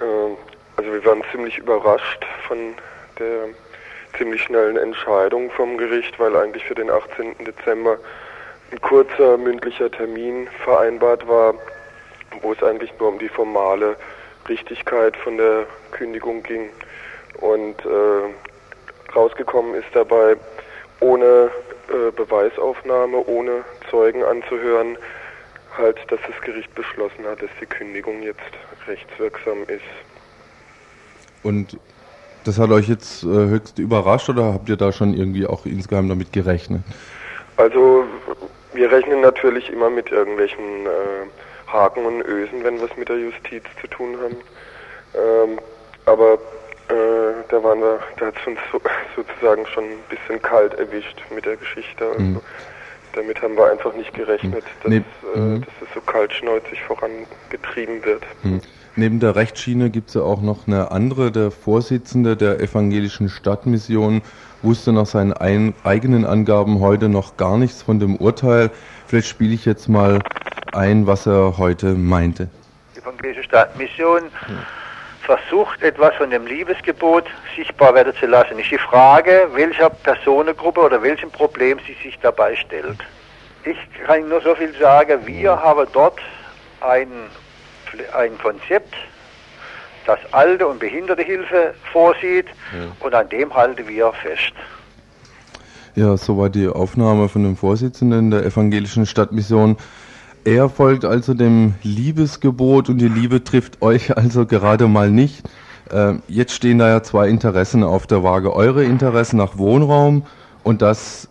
Ähm, 0.00 0.36
also 0.76 0.90
wir 0.90 1.04
waren 1.04 1.22
ziemlich 1.32 1.58
überrascht 1.58 2.24
von 2.46 2.58
der 3.18 3.48
ziemlich 4.16 4.42
schnellen 4.42 4.78
Entscheidung 4.78 5.50
vom 5.50 5.76
Gericht, 5.76 6.18
weil 6.18 6.34
eigentlich 6.34 6.64
für 6.64 6.74
den 6.74 6.90
18. 6.90 7.44
Dezember 7.44 7.98
ein 8.72 8.80
kurzer 8.80 9.36
mündlicher 9.36 9.90
Termin 9.90 10.48
vereinbart 10.64 11.28
war, 11.28 11.52
wo 12.40 12.52
es 12.52 12.62
eigentlich 12.62 12.92
nur 12.98 13.10
um 13.10 13.18
die 13.18 13.28
formale 13.28 13.96
Richtigkeit 14.48 15.16
von 15.16 15.36
der 15.36 15.66
Kündigung 15.92 16.42
ging. 16.42 16.70
Und 17.40 17.76
äh, 17.84 19.14
rausgekommen 19.14 19.74
ist 19.74 19.88
dabei, 19.92 20.36
ohne 21.00 21.50
äh, 21.88 22.10
Beweisaufnahme, 22.12 23.24
ohne 23.26 23.64
Zeugen 23.90 24.22
anzuhören, 24.24 24.98
halt, 25.76 25.98
dass 26.08 26.20
das 26.26 26.40
Gericht 26.42 26.74
beschlossen 26.74 27.24
hat, 27.26 27.40
dass 27.42 27.50
die 27.60 27.66
Kündigung 27.66 28.22
jetzt 28.22 28.40
rechtswirksam 28.86 29.62
ist. 29.68 29.82
Und 31.42 31.78
das 32.44 32.58
hat 32.58 32.70
euch 32.70 32.88
jetzt 32.88 33.22
äh, 33.22 33.26
höchst 33.26 33.78
überrascht 33.78 34.28
oder 34.28 34.52
habt 34.52 34.68
ihr 34.68 34.76
da 34.76 34.92
schon 34.92 35.14
irgendwie 35.14 35.46
auch 35.46 35.66
insgeheim 35.66 36.08
damit 36.08 36.32
gerechnet? 36.32 36.82
Also 37.56 38.04
wir 38.72 38.90
rechnen 38.90 39.20
natürlich 39.20 39.70
immer 39.72 39.90
mit 39.90 40.10
irgendwelchen 40.10 40.86
äh, 40.86 41.47
Haken 41.72 42.06
und 42.06 42.22
Ösen, 42.22 42.64
wenn 42.64 42.78
wir 42.78 42.84
es 42.84 42.96
mit 42.96 43.08
der 43.08 43.18
Justiz 43.18 43.64
zu 43.80 43.86
tun 43.88 44.16
haben. 44.22 44.36
Ähm, 45.14 45.58
aber 46.06 46.34
äh, 46.88 47.44
da 47.48 47.62
waren 47.62 47.80
wir, 47.80 48.00
da 48.18 48.26
hat 48.26 48.34
es 48.40 48.46
uns 48.46 48.58
so, 48.72 48.80
sozusagen 49.16 49.66
schon 49.66 49.84
ein 49.84 49.98
bisschen 50.08 50.40
kalt 50.40 50.74
erwischt 50.74 51.22
mit 51.34 51.44
der 51.44 51.56
Geschichte. 51.56 52.06
Also 52.06 52.20
mhm. 52.20 52.40
Damit 53.14 53.40
haben 53.42 53.56
wir 53.56 53.70
einfach 53.70 53.94
nicht 53.94 54.12
gerechnet, 54.14 54.64
dass, 54.82 54.90
nee. 54.90 55.02
äh, 55.34 55.38
mhm. 55.38 55.60
dass 55.62 55.88
es 55.88 55.94
so 55.94 56.00
kaltschnäuzig 56.00 56.82
vorangetrieben 56.82 58.04
wird. 58.04 58.22
Mhm. 58.42 58.60
Neben 58.96 59.20
der 59.20 59.36
Rechtsschiene 59.36 59.90
gibt 59.90 60.08
es 60.08 60.14
ja 60.14 60.22
auch 60.22 60.42
noch 60.42 60.66
eine 60.66 60.90
andere. 60.90 61.30
Der 61.30 61.50
Vorsitzende 61.50 62.36
der 62.36 62.60
evangelischen 62.60 63.28
Stadtmission 63.28 64.22
wusste 64.62 64.92
nach 64.92 65.06
seinen 65.06 65.32
ein, 65.32 65.74
eigenen 65.84 66.24
Angaben 66.24 66.80
heute 66.80 67.08
noch 67.08 67.36
gar 67.36 67.58
nichts 67.58 67.82
von 67.82 68.00
dem 68.00 68.16
Urteil. 68.16 68.70
Vielleicht 69.08 69.28
spiele 69.28 69.54
ich 69.54 69.64
jetzt 69.64 69.88
mal 69.88 70.18
ein, 70.72 71.06
was 71.06 71.26
er 71.26 71.56
heute 71.56 71.94
meinte. 71.94 72.50
Die 72.94 73.00
evangelische 73.00 73.42
Stadtmission 73.42 74.24
versucht 75.22 75.82
etwas 75.82 76.14
von 76.16 76.28
dem 76.28 76.46
Liebesgebot 76.46 77.24
sichtbar 77.56 77.94
werden 77.94 78.12
zu 78.20 78.26
lassen. 78.26 78.58
Ist 78.58 78.70
die 78.70 78.76
Frage, 78.76 79.48
welcher 79.54 79.88
Personengruppe 79.88 80.80
oder 80.80 81.02
welchem 81.02 81.30
Problem 81.30 81.78
sie 81.86 81.96
sich 82.02 82.18
dabei 82.20 82.54
stellt. 82.56 82.98
Ich 83.64 83.78
kann 84.06 84.28
nur 84.28 84.42
so 84.42 84.54
viel 84.54 84.74
sagen, 84.78 85.26
wir 85.26 85.52
hm. 85.52 85.62
haben 85.62 85.86
dort 85.94 86.20
ein, 86.82 87.08
ein 88.14 88.36
Konzept, 88.36 88.94
das 90.04 90.18
Alte- 90.32 90.66
und 90.66 90.80
Behindertehilfe 90.80 91.74
vorsieht 91.92 92.48
ja. 92.74 92.88
und 93.00 93.14
an 93.14 93.26
dem 93.30 93.54
halten 93.54 93.88
wir 93.88 94.12
fest. 94.12 94.52
Ja, 95.98 96.16
soweit 96.16 96.54
die 96.54 96.68
Aufnahme 96.68 97.28
von 97.28 97.42
dem 97.42 97.56
Vorsitzenden 97.56 98.30
der 98.30 98.46
evangelischen 98.46 99.04
Stadtmission. 99.04 99.76
Er 100.44 100.68
folgt 100.68 101.04
also 101.04 101.34
dem 101.34 101.74
Liebesgebot 101.82 102.88
und 102.88 102.98
die 102.98 103.08
Liebe 103.08 103.42
trifft 103.42 103.82
euch 103.82 104.16
also 104.16 104.46
gerade 104.46 104.86
mal 104.86 105.10
nicht. 105.10 105.42
Äh, 105.90 106.14
jetzt 106.28 106.52
stehen 106.52 106.78
da 106.78 106.88
ja 106.88 107.02
zwei 107.02 107.28
Interessen 107.28 107.82
auf 107.82 108.06
der 108.06 108.22
Waage. 108.22 108.54
Eure 108.54 108.84
Interessen 108.84 109.38
nach 109.38 109.58
Wohnraum 109.58 110.24
und 110.62 110.82
das 110.82 111.28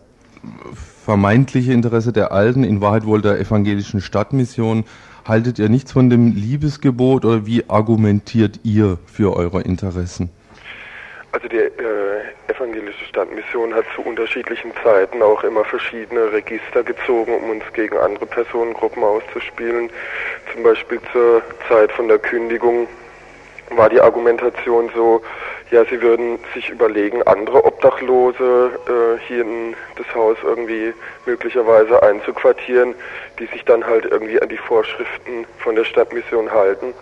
vermeintliche 1.06 1.72
Interesse 1.72 2.12
der 2.12 2.34
Alten, 2.34 2.66
in 2.66 2.82
Wahrheit 2.82 3.06
wohl 3.06 3.22
der 3.22 3.40
evangelischen 3.40 4.02
Stadtmission. 4.02 4.84
Haltet 5.26 5.60
ihr 5.60 5.70
nichts 5.70 5.94
von 5.94 6.10
dem 6.10 6.34
Liebesgebot 6.34 7.24
oder 7.24 7.46
wie 7.46 7.70
argumentiert 7.70 8.60
ihr 8.64 8.98
für 9.06 9.34
eure 9.34 9.62
Interessen? 9.62 10.30
Also 11.32 11.48
die 11.48 11.56
äh, 11.56 12.27
evangelische 12.48 13.06
Stadtmission 13.06 13.74
hat 13.74 13.86
zu 13.96 14.02
unterschiedlichen 14.02 14.72
Zeiten 14.84 15.22
auch 15.22 15.44
immer 15.44 15.64
verschiedene 15.64 16.32
Register 16.32 16.84
gezogen, 16.84 17.36
um 17.36 17.50
uns 17.52 17.64
gegen 17.74 17.98
andere 17.98 18.26
Personengruppen 18.26 19.04
auszuspielen. 19.04 19.90
Zum 20.54 20.64
Beispiel 20.64 21.00
zur 21.12 21.42
Zeit 21.68 21.92
von 21.92 22.08
der 22.08 22.20
Kündigung 22.20 22.88
war 23.72 23.90
die 23.90 24.00
Argumentation 24.00 24.90
so, 24.96 25.22
ja, 25.72 25.84
sie 25.86 26.02
würden 26.02 26.40
sich 26.54 26.70
überlegen, 26.70 27.22
andere 27.24 27.66
Obdachlose 27.66 28.72
äh, 28.88 29.20
hier 29.28 29.42
in 29.42 29.76
das 29.98 30.16
Haus 30.16 30.38
irgendwie 30.42 30.94
möglicherweise 31.26 32.02
einzuquartieren, 32.02 32.96
die 33.40 33.48
sich 33.48 33.66
dann 33.66 33.86
halt 33.86 34.06
irgendwie 34.06 34.42
an 34.42 34.48
die 34.48 34.58
Vorschriften 34.58 35.46
von 35.60 35.76
der 35.76 35.84
Stadtmission 35.84 36.50
halten. 36.52 36.94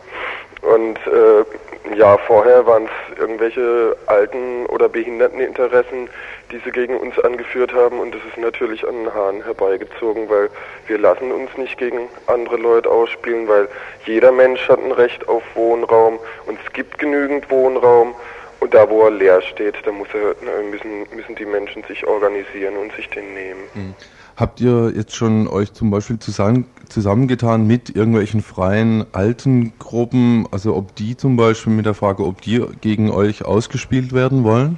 Und 0.65 0.97
äh, 1.07 1.95
ja, 1.95 2.17
vorher 2.17 2.65
waren 2.65 2.85
es 2.85 3.19
irgendwelche 3.19 3.95
alten 4.07 4.65
oder 4.65 4.89
behinderten 4.89 5.39
Interessen, 5.39 6.09
die 6.51 6.57
sie 6.63 6.71
gegen 6.71 6.97
uns 6.97 7.19
angeführt 7.19 7.73
haben. 7.73 7.99
Und 7.99 8.15
das 8.15 8.21
ist 8.27 8.37
natürlich 8.37 8.87
an 8.87 8.95
den 8.95 9.13
Haaren 9.13 9.43
herbeigezogen, 9.43 10.27
weil 10.29 10.49
wir 10.87 10.97
lassen 10.97 11.31
uns 11.31 11.55
nicht 11.57 11.77
gegen 11.77 12.09
andere 12.27 12.57
Leute 12.57 12.89
ausspielen, 12.89 13.47
weil 13.47 13.67
jeder 14.05 14.31
Mensch 14.31 14.67
hat 14.67 14.79
ein 14.79 14.91
Recht 14.91 15.27
auf 15.27 15.43
Wohnraum 15.53 16.19
und 16.47 16.57
es 16.65 16.73
gibt 16.73 16.97
genügend 16.97 17.49
Wohnraum. 17.51 18.15
Und 18.59 18.73
da, 18.73 18.89
wo 18.89 19.03
er 19.03 19.11
leer 19.11 19.41
steht, 19.41 19.75
da 19.85 19.91
müssen, 19.91 21.05
müssen 21.13 21.35
die 21.35 21.45
Menschen 21.45 21.83
sich 21.83 22.07
organisieren 22.07 22.77
und 22.77 22.91
sich 22.93 23.07
den 23.09 23.33
nehmen. 23.33 23.59
Mhm. 23.75 23.95
Habt 24.37 24.59
ihr 24.59 24.91
jetzt 24.93 25.15
schon 25.15 25.47
euch 25.47 25.71
zum 25.71 25.91
Beispiel 25.91 26.19
zusammen, 26.19 26.69
zusammengetan 26.89 27.65
mit 27.65 27.95
irgendwelchen 27.95 28.41
freien 28.41 29.05
alten 29.13 29.71
Gruppen, 29.79 30.45
also 30.51 30.75
ob 30.75 30.93
die 30.95 31.15
zum 31.15 31.37
Beispiel 31.37 31.71
mit 31.71 31.85
der 31.85 31.93
Frage, 31.93 32.25
ob 32.25 32.41
die 32.41 32.61
gegen 32.81 33.11
euch 33.11 33.45
ausgespielt 33.45 34.13
werden 34.13 34.43
wollen? 34.43 34.77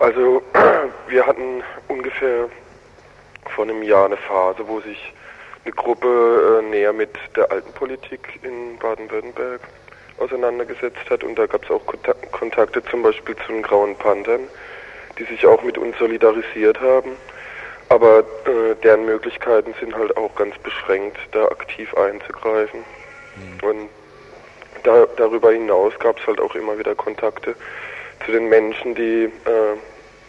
Also 0.00 0.42
wir 1.08 1.26
hatten 1.26 1.62
ungefähr 1.88 2.50
vor 3.54 3.64
einem 3.64 3.82
Jahr 3.82 4.04
eine 4.04 4.18
Phase, 4.18 4.62
wo 4.66 4.80
sich 4.80 5.14
eine 5.64 5.72
Gruppe 5.72 6.60
äh, 6.62 6.70
näher 6.70 6.92
mit 6.92 7.16
der 7.36 7.50
alten 7.50 7.72
Politik 7.72 8.38
in 8.42 8.78
Baden-Württemberg 8.78 9.62
auseinandergesetzt 10.18 11.08
hat 11.08 11.24
und 11.24 11.38
da 11.38 11.46
gab 11.46 11.64
es 11.64 11.70
auch 11.70 11.80
Kontakte 12.32 12.82
zum 12.84 13.02
Beispiel 13.02 13.34
zu 13.46 13.52
den 13.52 13.62
Grauen 13.62 13.96
Panthern, 13.96 14.40
die 15.18 15.24
sich 15.24 15.46
auch 15.46 15.62
mit 15.62 15.78
uns 15.78 15.96
solidarisiert 15.96 16.78
haben. 16.82 17.12
Aber 17.88 18.20
äh, 18.20 18.74
deren 18.82 19.06
Möglichkeiten 19.06 19.74
sind 19.80 19.94
halt 19.96 20.16
auch 20.16 20.34
ganz 20.34 20.56
beschränkt, 20.58 21.18
da 21.32 21.46
aktiv 21.46 21.94
einzugreifen. 21.94 22.80
Mhm. 23.36 23.68
Und 23.68 23.88
da, 24.82 25.06
darüber 25.16 25.52
hinaus 25.52 25.92
gab 25.98 26.18
es 26.20 26.26
halt 26.26 26.40
auch 26.40 26.54
immer 26.54 26.78
wieder 26.78 26.94
Kontakte 26.94 27.54
zu 28.24 28.32
den 28.32 28.48
Menschen, 28.48 28.94
die 28.94 29.24
äh, 29.24 29.76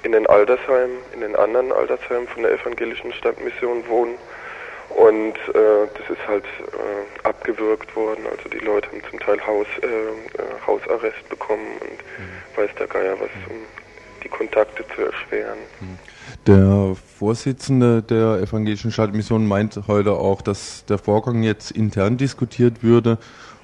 in 0.03 0.13
den 0.13 0.27
Altersheimen, 0.27 0.97
in 1.13 1.21
den 1.21 1.35
anderen 1.35 1.71
Altersheimen 1.71 2.27
von 2.27 2.43
der 2.43 2.53
evangelischen 2.53 3.13
Stadtmission 3.13 3.87
wohnen. 3.87 4.15
Und 4.89 5.35
äh, 5.49 5.87
das 5.93 6.09
ist 6.09 6.27
halt 6.27 6.45
äh, 6.45 7.27
abgewürgt 7.27 7.95
worden. 7.95 8.25
Also 8.31 8.49
die 8.49 8.59
Leute 8.59 8.87
haben 8.89 9.03
zum 9.09 9.19
Teil 9.19 9.45
Haus, 9.45 9.67
äh, 9.81 9.85
äh 9.85 10.65
Hausarrest 10.65 11.29
bekommen 11.29 11.77
und 11.81 11.91
mhm. 11.91 12.61
weiß 12.61 12.69
der 12.79 12.87
Geier 12.87 13.13
was, 13.19 13.29
um 13.49 13.57
die 14.29 14.37
Kontakte 14.37 14.83
zu 14.95 15.01
erschweren. 15.01 15.57
Mhm. 15.79 15.97
Der 16.47 16.95
Vorsitzende 17.17 18.01
der 18.01 18.39
evangelischen 18.41 18.91
Stadtmission 18.91 19.47
meint 19.47 19.79
heute 19.87 20.13
auch, 20.13 20.41
dass 20.41 20.85
der 20.85 20.97
Vorgang 20.97 21.43
jetzt 21.43 21.71
intern 21.71 22.17
diskutiert 22.17 22.83
würde 22.83 23.17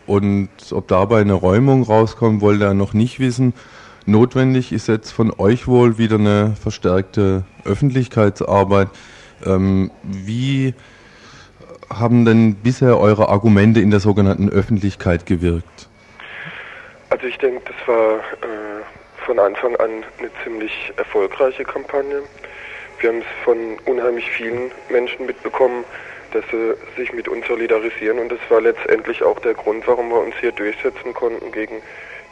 und 0.07 0.49
ob 0.71 0.87
dabei 0.87 1.21
eine 1.21 1.33
Räumung 1.33 1.83
rauskommt, 1.83 2.41
wollte 2.41 2.65
er 2.65 2.73
noch 2.73 2.93
nicht 2.93 3.19
wissen. 3.19 3.53
Notwendig 4.05 4.71
ist 4.71 4.87
jetzt 4.87 5.11
von 5.11 5.31
euch 5.37 5.67
wohl 5.67 5.97
wieder 5.97 6.17
eine 6.17 6.55
verstärkte 6.61 7.43
Öffentlichkeitsarbeit. 7.63 8.89
Ähm, 9.43 9.89
wie 10.03 10.75
haben 11.89 12.25
denn 12.25 12.55
bisher 12.55 12.99
eure 12.99 13.29
Argumente 13.29 13.79
in 13.79 13.89
der 13.89 13.99
sogenannten 13.99 14.49
Öffentlichkeit 14.49 15.25
gewirkt? 15.25 15.89
Also 17.09 17.25
ich 17.25 17.37
denke, 17.37 17.61
das 17.65 17.87
war 17.87 18.17
äh, 18.17 18.74
von 19.25 19.39
Anfang 19.39 19.75
an 19.77 20.03
eine 20.19 20.29
ziemlich 20.43 20.93
erfolgreiche 20.97 21.63
Kampagne. 21.63 22.21
Wir 22.99 23.09
haben 23.09 23.19
es 23.19 23.43
von 23.43 23.77
unheimlich 23.85 24.29
vielen 24.31 24.71
Menschen 24.89 25.25
mitbekommen, 25.25 25.83
dass 26.31 26.43
sie 26.51 26.73
sich 26.95 27.11
mit 27.11 27.27
uns 27.27 27.45
solidarisieren 27.47 28.19
und 28.19 28.31
das 28.31 28.39
war 28.49 28.61
letztendlich 28.61 29.23
auch 29.23 29.39
der 29.39 29.53
Grund, 29.53 29.87
warum 29.87 30.09
wir 30.09 30.19
uns 30.19 30.35
hier 30.39 30.51
durchsetzen 30.51 31.13
konnten 31.13 31.51
gegen 31.51 31.81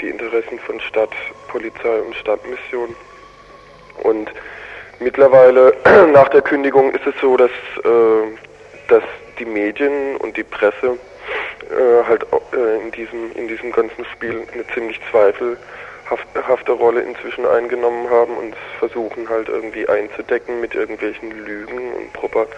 die 0.01 0.09
Interessen 0.09 0.59
von 0.59 0.79
Stadt, 0.81 1.11
Polizei 1.47 1.99
und 2.01 2.15
Stadtmission. 2.15 2.95
Und 4.03 4.31
mittlerweile 4.99 5.75
nach 6.13 6.29
der 6.29 6.41
Kündigung 6.41 6.93
ist 6.93 7.05
es 7.07 7.15
so, 7.21 7.37
dass, 7.37 7.51
äh, 7.83 8.37
dass 8.87 9.03
die 9.39 9.45
Medien 9.45 10.17
und 10.17 10.37
die 10.37 10.43
Presse 10.43 10.97
äh, 11.69 12.03
halt 12.07 12.25
äh, 12.53 12.81
in, 12.81 12.91
diesem, 12.91 13.31
in 13.33 13.47
diesem 13.47 13.71
ganzen 13.71 14.05
Spiel 14.05 14.45
eine 14.53 14.67
ziemlich 14.67 14.99
zweifelhafte 16.17 16.71
Rolle 16.73 17.01
inzwischen 17.01 17.45
eingenommen 17.45 18.09
haben 18.09 18.35
und 18.37 18.55
versuchen 18.79 19.29
halt 19.29 19.49
irgendwie 19.49 19.87
einzudecken 19.87 20.61
mit 20.61 20.75
irgendwelchen 20.75 21.31
Lügen 21.31 21.93
und 21.93 22.13
Propaganda 22.13 22.55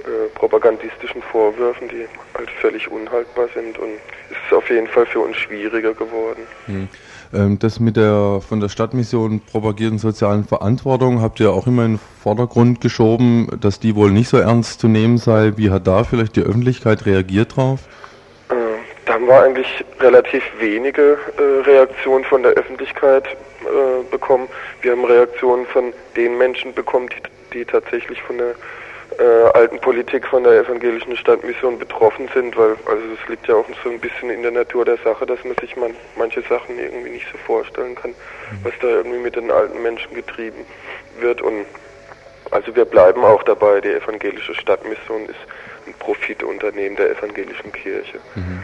äh, 0.00 0.28
propagandistischen 0.36 1.22
Vorwürfen, 1.22 1.88
die 1.88 2.06
halt 2.36 2.48
völlig 2.60 2.88
unhaltbar 2.88 3.48
sind 3.52 3.76
und 3.78 3.90
es 4.30 4.36
ist 4.46 4.56
auf 4.56 4.70
jeden 4.70 4.86
Fall 4.86 5.06
für 5.06 5.18
uns 5.18 5.36
schwieriger 5.36 5.92
geworden. 5.92 6.42
Hm. 6.66 6.88
Ähm, 7.34 7.58
das 7.58 7.80
mit 7.80 7.96
der 7.96 8.40
von 8.40 8.60
der 8.60 8.68
Stadtmission 8.68 9.40
propagierten 9.40 9.98
sozialen 9.98 10.44
Verantwortung 10.44 11.20
habt 11.20 11.40
ihr 11.40 11.50
auch 11.50 11.66
immer 11.66 11.84
in 11.84 11.94
den 11.94 12.00
Vordergrund 12.22 12.80
geschoben, 12.80 13.48
dass 13.60 13.80
die 13.80 13.96
wohl 13.96 14.12
nicht 14.12 14.28
so 14.28 14.38
ernst 14.38 14.80
zu 14.80 14.86
nehmen 14.86 15.18
sei. 15.18 15.54
Wie 15.56 15.70
hat 15.70 15.88
da 15.88 16.04
vielleicht 16.04 16.36
die 16.36 16.42
Öffentlichkeit 16.42 17.04
reagiert 17.04 17.56
drauf? 17.56 17.80
Wir 19.28 19.42
eigentlich 19.42 19.84
relativ 20.00 20.42
wenige 20.58 21.18
äh, 21.36 21.42
Reaktionen 21.68 22.24
von 22.24 22.42
der 22.42 22.52
Öffentlichkeit 22.52 23.26
äh, 23.26 24.02
bekommen. 24.10 24.48
Wir 24.80 24.92
haben 24.92 25.04
Reaktionen 25.04 25.66
von 25.66 25.92
den 26.16 26.38
Menschen 26.38 26.72
bekommen, 26.72 27.10
die, 27.10 27.58
die 27.58 27.64
tatsächlich 27.66 28.22
von 28.22 28.38
der 28.38 28.54
äh, 29.18 29.50
alten 29.52 29.78
Politik 29.80 30.26
von 30.26 30.44
der 30.44 30.60
evangelischen 30.60 31.14
Stadtmission 31.14 31.78
betroffen 31.78 32.30
sind, 32.32 32.56
weil 32.56 32.70
also 32.86 33.02
es 33.22 33.28
liegt 33.28 33.46
ja 33.48 33.56
auch 33.56 33.66
so 33.84 33.90
ein 33.90 34.00
bisschen 34.00 34.30
in 34.30 34.40
der 34.40 34.50
Natur 34.50 34.86
der 34.86 34.96
Sache, 35.04 35.26
dass 35.26 35.44
man 35.44 35.56
sich 35.60 35.76
man, 35.76 35.94
manche 36.16 36.40
Sachen 36.48 36.78
irgendwie 36.78 37.10
nicht 37.10 37.26
so 37.30 37.36
vorstellen 37.36 37.96
kann, 37.96 38.12
mhm. 38.12 38.14
was 38.62 38.72
da 38.80 38.88
irgendwie 38.88 39.18
mit 39.18 39.36
den 39.36 39.50
alten 39.50 39.82
Menschen 39.82 40.14
getrieben 40.14 40.64
wird 41.20 41.42
und 41.42 41.66
also 42.50 42.74
wir 42.74 42.86
bleiben 42.86 43.22
auch 43.24 43.42
dabei, 43.42 43.82
die 43.82 43.92
evangelische 43.92 44.54
Stadtmission 44.54 45.26
ist 45.26 45.36
ein 45.86 45.92
Profitunternehmen 45.98 46.96
der 46.96 47.10
evangelischen 47.10 47.70
Kirche. 47.72 48.20
Mhm. 48.34 48.62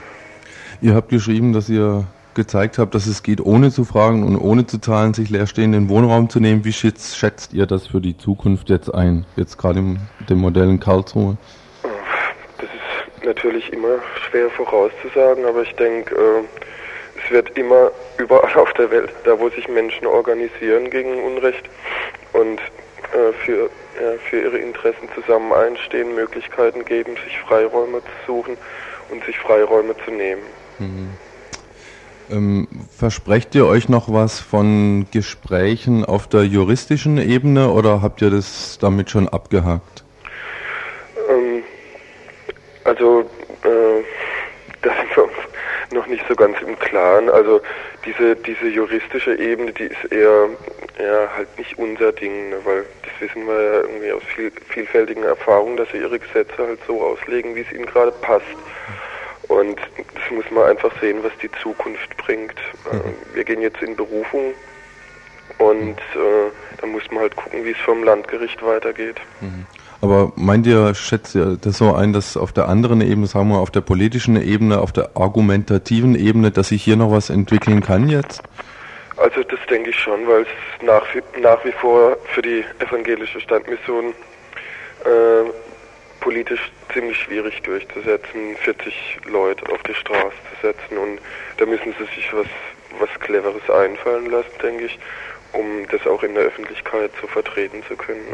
Ihr 0.81 0.95
habt 0.95 1.09
geschrieben, 1.09 1.53
dass 1.53 1.69
ihr 1.69 2.05
gezeigt 2.35 2.79
habt, 2.79 2.95
dass 2.95 3.07
es 3.07 3.23
geht, 3.23 3.41
ohne 3.41 3.71
zu 3.71 3.85
fragen 3.85 4.25
und 4.25 4.37
ohne 4.37 4.67
zu 4.67 4.79
zahlen, 4.79 5.15
sich 5.15 5.31
leerstehenden 5.31 5.89
Wohnraum 5.89 6.29
zu 6.29 6.41
nehmen. 6.41 6.65
Wie 6.65 6.73
schätzt, 6.73 7.17
schätzt 7.17 7.53
ihr 7.55 7.67
das 7.67 7.87
für 7.87 8.01
die 8.01 8.17
Zukunft 8.17 8.69
jetzt 8.71 8.93
ein, 8.93 9.25
jetzt 9.37 9.57
gerade 9.57 9.79
im 9.79 9.99
dem 10.29 10.39
Modell 10.39 10.69
in 10.69 10.81
Karlsruhe? 10.81 11.37
Das 12.59 12.69
ist 12.69 13.25
natürlich 13.25 13.73
immer 13.73 13.99
schwer 14.29 14.51
vorauszusagen, 14.51 15.45
aber 15.45 15.63
ich 15.63 15.75
denke, 15.77 16.15
äh, 16.15 16.43
es 17.25 17.31
wird 17.31 17.57
immer 17.57 17.91
überall 18.19 18.55
auf 18.57 18.73
der 18.75 18.91
Welt, 18.91 19.11
da 19.25 19.39
wo 19.39 19.49
sich 19.51 19.69
Menschen 19.69 20.07
organisieren 20.07 20.91
gegen 20.91 21.23
Unrecht 21.23 21.65
und 22.33 22.59
äh, 22.59 23.33
für, 23.45 23.71
ja, 24.01 24.19
für 24.29 24.41
ihre 24.41 24.59
Interessen 24.59 25.09
zusammen 25.15 25.53
einstehen, 25.53 26.15
Möglichkeiten 26.15 26.85
geben, 26.85 27.17
sich 27.25 27.39
Freiräume 27.39 28.01
zu 28.01 28.27
suchen 28.27 28.57
und 29.11 29.25
sich 29.25 29.39
Freiräume 29.39 29.95
zu 30.05 30.11
nehmen. 30.11 30.43
Mhm. 30.79 31.11
Ähm, 32.31 32.69
versprecht 32.97 33.55
ihr 33.55 33.67
euch 33.67 33.89
noch 33.89 34.11
was 34.11 34.41
von 34.41 35.07
Gesprächen 35.13 36.05
auf 36.05 36.27
der 36.27 36.45
juristischen 36.45 37.19
Ebene 37.19 37.71
oder 37.71 38.01
habt 38.01 38.23
ihr 38.23 38.31
das 38.31 38.79
damit 38.81 39.11
schon 39.11 39.29
abgehakt? 39.29 40.05
Ähm, 41.29 41.63
also, 42.85 43.21
äh, 43.63 44.03
da 44.81 44.91
sind 44.91 45.17
wir 45.17 45.29
noch 45.95 46.07
nicht 46.07 46.25
so 46.27 46.35
ganz 46.35 46.57
im 46.63 46.79
Klaren. 46.79 47.29
Also, 47.29 47.61
diese, 48.07 48.37
diese 48.37 48.69
juristische 48.69 49.39
Ebene, 49.39 49.73
die 49.73 49.85
ist 49.85 50.11
eher, 50.11 50.49
eher 50.99 51.29
halt 51.37 51.59
nicht 51.59 51.79
unser 51.79 52.13
Ding, 52.13 52.51
ne? 52.51 52.57
weil 52.65 52.85
das 53.03 53.13
wissen 53.21 53.47
wir 53.47 53.63
ja 53.63 53.81
irgendwie 53.81 54.13
aus 54.13 54.23
viel, 54.35 54.51
vielfältigen 54.71 55.25
Erfahrungen, 55.25 55.77
dass 55.77 55.91
sie 55.91 55.99
ihre 55.99 56.19
Gesetze 56.19 56.57
halt 56.59 56.81
so 56.87 57.03
auslegen, 57.03 57.55
wie 57.55 57.61
es 57.61 57.73
ihnen 57.73 57.87
gerade 57.87 58.13
passt. 58.13 58.45
Und 59.49 59.77
das 59.97 60.31
muss 60.31 60.51
man 60.51 60.65
einfach 60.65 60.91
sehen, 61.01 61.19
was 61.23 61.33
die 61.43 61.51
Zukunft 61.63 62.17
bringt. 62.17 62.55
Mhm. 62.91 62.99
Äh, 62.99 63.37
wir 63.37 63.45
gehen 63.45 63.61
jetzt 63.61 63.83
in 63.83 63.97
Berufung 63.97 64.55
und 65.59 65.99
äh, 65.99 66.51
dann 66.81 66.91
muss 66.91 67.03
man 67.11 67.21
halt 67.21 67.37
gucken, 67.37 67.65
wie 67.65 67.71
es 67.71 67.79
vom 67.79 68.03
Landgericht 68.03 68.65
weitergeht. 68.65 69.17
Mhm. 69.41 69.67
Aber 70.01 70.33
meint 70.37 70.67
ihr, 70.67 70.95
schätzt 70.95 71.35
ihr 71.35 71.57
das 71.59 71.79
so 71.79 71.95
ein, 71.95 72.13
dass 72.13 72.37
auf 72.37 72.53
der 72.53 72.69
anderen 72.69 73.01
Ebene, 73.01 73.27
sagen 73.27 73.49
wir 73.49 73.59
auf 73.59 73.71
der 73.71 73.81
politischen 73.81 74.37
Ebene, 74.41 74.81
auf 74.81 74.93
der 74.93 75.11
argumentativen 75.15 76.15
Ebene, 76.15 76.51
dass 76.51 76.69
sich 76.69 76.83
hier 76.83 76.97
noch 76.97 77.11
was 77.11 77.31
entwickeln 77.31 77.81
kann 77.81 78.09
jetzt? 78.11 78.43
Also 79.17 79.43
das 79.45 79.61
denke 79.71 79.91
ich 79.91 79.99
schon, 79.99 80.27
weil 80.27 80.43
es 80.43 80.87
nach 80.87 81.03
wie, 81.15 81.41
nach 81.41 81.65
wie 81.65 81.73
vor 81.73 82.17
für 82.35 82.43
die 82.43 82.65
evangelische 82.81 83.41
Stadtmission 83.41 84.13
äh, 85.05 85.64
politisch 86.25 86.73
ziemlich 86.93 87.19
schwierig 87.19 87.63
durchzusetzen, 87.63 88.57
40 88.65 89.19
Leute 89.31 89.71
auf 89.71 89.83
die 89.83 89.95
Straße 89.95 90.33
zu 90.49 90.67
setzen 90.67 90.97
und 90.97 91.19
da 91.59 91.67
müssen 91.67 91.95
sie 91.99 92.07
sich 92.17 92.33
was, 92.33 92.47
was 92.99 93.11
Cleveres 93.21 93.69
einfallen 93.69 94.31
lassen, 94.31 94.51
denke 94.63 94.87
ich, 94.87 94.99
um 95.53 95.87
das 95.91 96.07
auch 96.07 96.23
in 96.23 96.35
der 96.35 96.45
Öffentlichkeit 96.45 97.11
zu 97.21 97.27
vertreten 97.27 97.83
zu 97.87 97.95
können. 97.95 98.25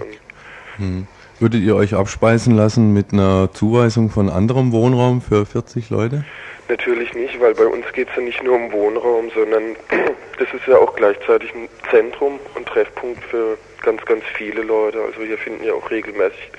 Hm. 0.76 1.06
Würdet 1.40 1.62
ihr 1.62 1.74
euch 1.74 1.94
abspeisen 1.94 2.54
lassen 2.54 2.94
mit 2.94 3.12
einer 3.12 3.52
Zuweisung 3.52 4.08
von 4.08 4.28
anderem 4.28 4.70
Wohnraum 4.70 5.20
für 5.20 5.44
40 5.44 5.90
Leute? 5.90 6.24
Natürlich 6.68 7.12
nicht, 7.14 7.40
weil 7.40 7.54
bei 7.54 7.66
uns 7.66 7.84
geht 7.92 8.08
es 8.10 8.16
ja 8.16 8.22
nicht 8.22 8.40
nur 8.44 8.54
um 8.54 8.70
Wohnraum, 8.70 9.30
sondern 9.34 9.74
das 10.38 10.48
ist 10.54 10.66
ja 10.68 10.78
auch 10.78 10.94
gleichzeitig 10.94 11.52
ein 11.54 11.68
Zentrum 11.90 12.38
und 12.54 12.66
Treffpunkt 12.66 13.24
für 13.24 13.58
ganz, 13.82 14.04
ganz 14.04 14.22
viele 14.36 14.62
Leute. 14.62 15.02
Also 15.02 15.22
hier 15.22 15.38
finden 15.38 15.64
ja 15.64 15.72
auch 15.72 15.90
regelmäßig 15.90 16.52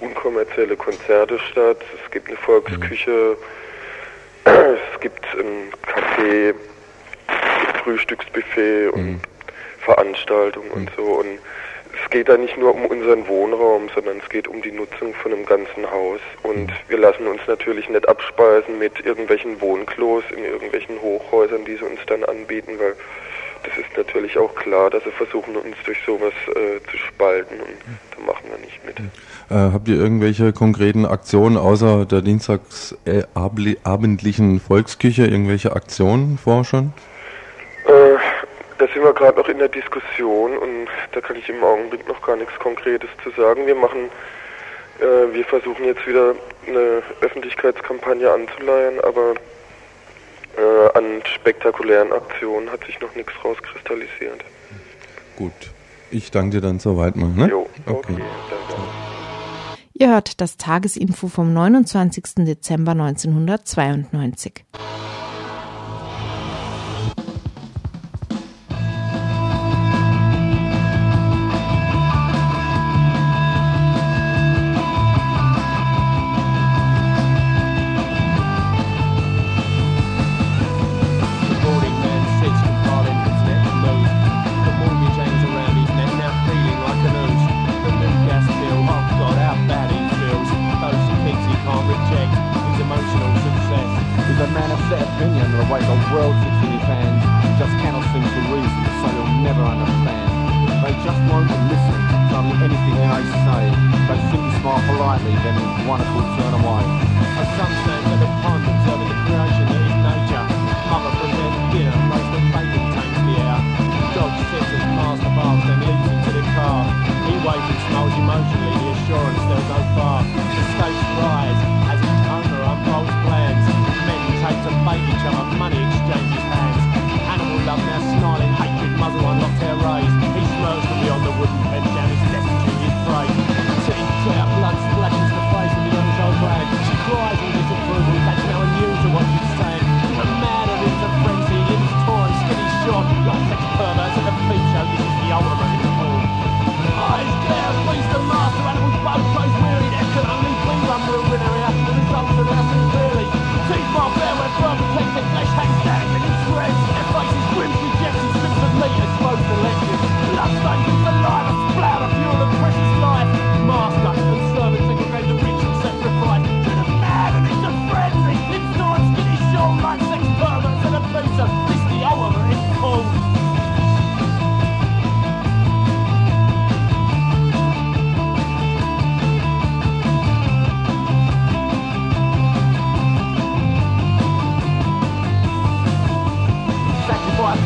unkommerzielle 0.00 0.76
Konzerte 0.76 1.38
statt. 1.38 1.78
Es 2.04 2.10
gibt 2.10 2.28
eine 2.28 2.36
Volksküche, 2.36 3.36
mhm. 4.44 4.52
es 4.52 5.00
gibt 5.00 5.24
ein 5.34 5.72
Café, 5.86 6.54
es 7.28 7.60
gibt 7.60 7.76
Frühstücksbuffet 7.78 8.88
und 8.92 9.04
mhm. 9.04 9.20
Veranstaltungen 9.80 10.68
mhm. 10.68 10.74
und 10.74 10.90
so. 10.96 11.02
Und 11.02 11.38
es 12.02 12.10
geht 12.10 12.28
da 12.28 12.36
nicht 12.36 12.56
nur 12.58 12.74
um 12.74 12.86
unseren 12.86 13.26
Wohnraum, 13.26 13.88
sondern 13.94 14.18
es 14.18 14.28
geht 14.28 14.48
um 14.48 14.60
die 14.62 14.72
Nutzung 14.72 15.14
von 15.14 15.32
einem 15.32 15.46
ganzen 15.46 15.90
Haus. 15.90 16.20
Und 16.42 16.66
mhm. 16.66 16.72
wir 16.88 16.98
lassen 16.98 17.26
uns 17.26 17.40
natürlich 17.46 17.88
nicht 17.88 18.08
abspeisen 18.08 18.78
mit 18.78 19.04
irgendwelchen 19.04 19.60
Wohnklos 19.60 20.24
in 20.30 20.44
irgendwelchen 20.44 21.00
Hochhäusern, 21.00 21.64
die 21.64 21.76
sie 21.76 21.84
uns 21.84 22.00
dann 22.06 22.24
anbieten, 22.24 22.78
weil 22.78 22.94
das 23.62 23.78
ist 23.78 23.96
natürlich 23.96 24.36
auch 24.38 24.54
klar, 24.54 24.90
dass 24.90 25.02
sie 25.04 25.10
versuchen, 25.10 25.56
uns 25.56 25.76
durch 25.84 25.98
sowas 26.04 26.34
äh, 26.50 26.78
zu 26.90 26.96
spalten 26.96 27.60
und 27.60 27.76
da 28.16 28.22
machen 28.24 28.44
wir 28.50 28.58
nicht 28.58 28.84
mit. 28.84 28.98
Äh, 28.98 29.04
habt 29.72 29.86
ihr 29.88 29.96
irgendwelche 29.96 30.52
konkreten 30.52 31.06
Aktionen 31.06 31.56
außer 31.56 32.04
der 32.06 32.22
dienstagsabendlichen 32.22 34.56
äh, 34.56 34.60
Volksküche, 34.60 35.26
irgendwelche 35.26 35.74
Aktionen 35.74 36.38
vor 36.38 36.64
schon? 36.64 36.92
Äh, 37.86 38.16
da 38.78 38.86
sind 38.88 39.02
wir 39.02 39.14
gerade 39.14 39.38
noch 39.38 39.48
in 39.48 39.58
der 39.58 39.68
Diskussion 39.68 40.58
und 40.58 40.88
da 41.12 41.20
kann 41.20 41.36
ich 41.36 41.48
im 41.48 41.64
Augenblick 41.64 42.06
noch 42.08 42.20
gar 42.22 42.36
nichts 42.36 42.58
Konkretes 42.58 43.08
zu 43.22 43.30
sagen. 43.30 43.66
Wir 43.66 43.74
machen 43.74 44.10
äh, 45.00 45.34
wir 45.34 45.44
versuchen 45.44 45.84
jetzt 45.84 46.06
wieder 46.06 46.34
eine 46.66 47.02
Öffentlichkeitskampagne 47.20 48.30
anzuleihen, 48.30 49.00
aber 49.00 49.34
äh, 50.56 50.98
an 50.98 51.22
spektakulären 51.24 52.12
Aktionen 52.12 52.70
hat 52.70 52.84
sich 52.84 53.00
noch 53.00 53.14
nichts 53.14 53.32
rauskristallisiert. 53.44 54.44
Gut. 55.36 55.52
Ich 56.10 56.30
danke 56.30 56.56
dir 56.56 56.60
dann 56.62 56.78
soweit 56.78 57.16
mal. 57.16 57.28
Ne? 57.28 57.48
Jo, 57.48 57.68
okay. 57.86 58.14
okay 58.14 58.22
Ihr 59.98 60.10
hört 60.10 60.42
das 60.42 60.58
Tagesinfo 60.58 61.28
vom 61.28 61.54
29. 61.54 62.44
Dezember 62.44 62.92
1992. 62.92 64.64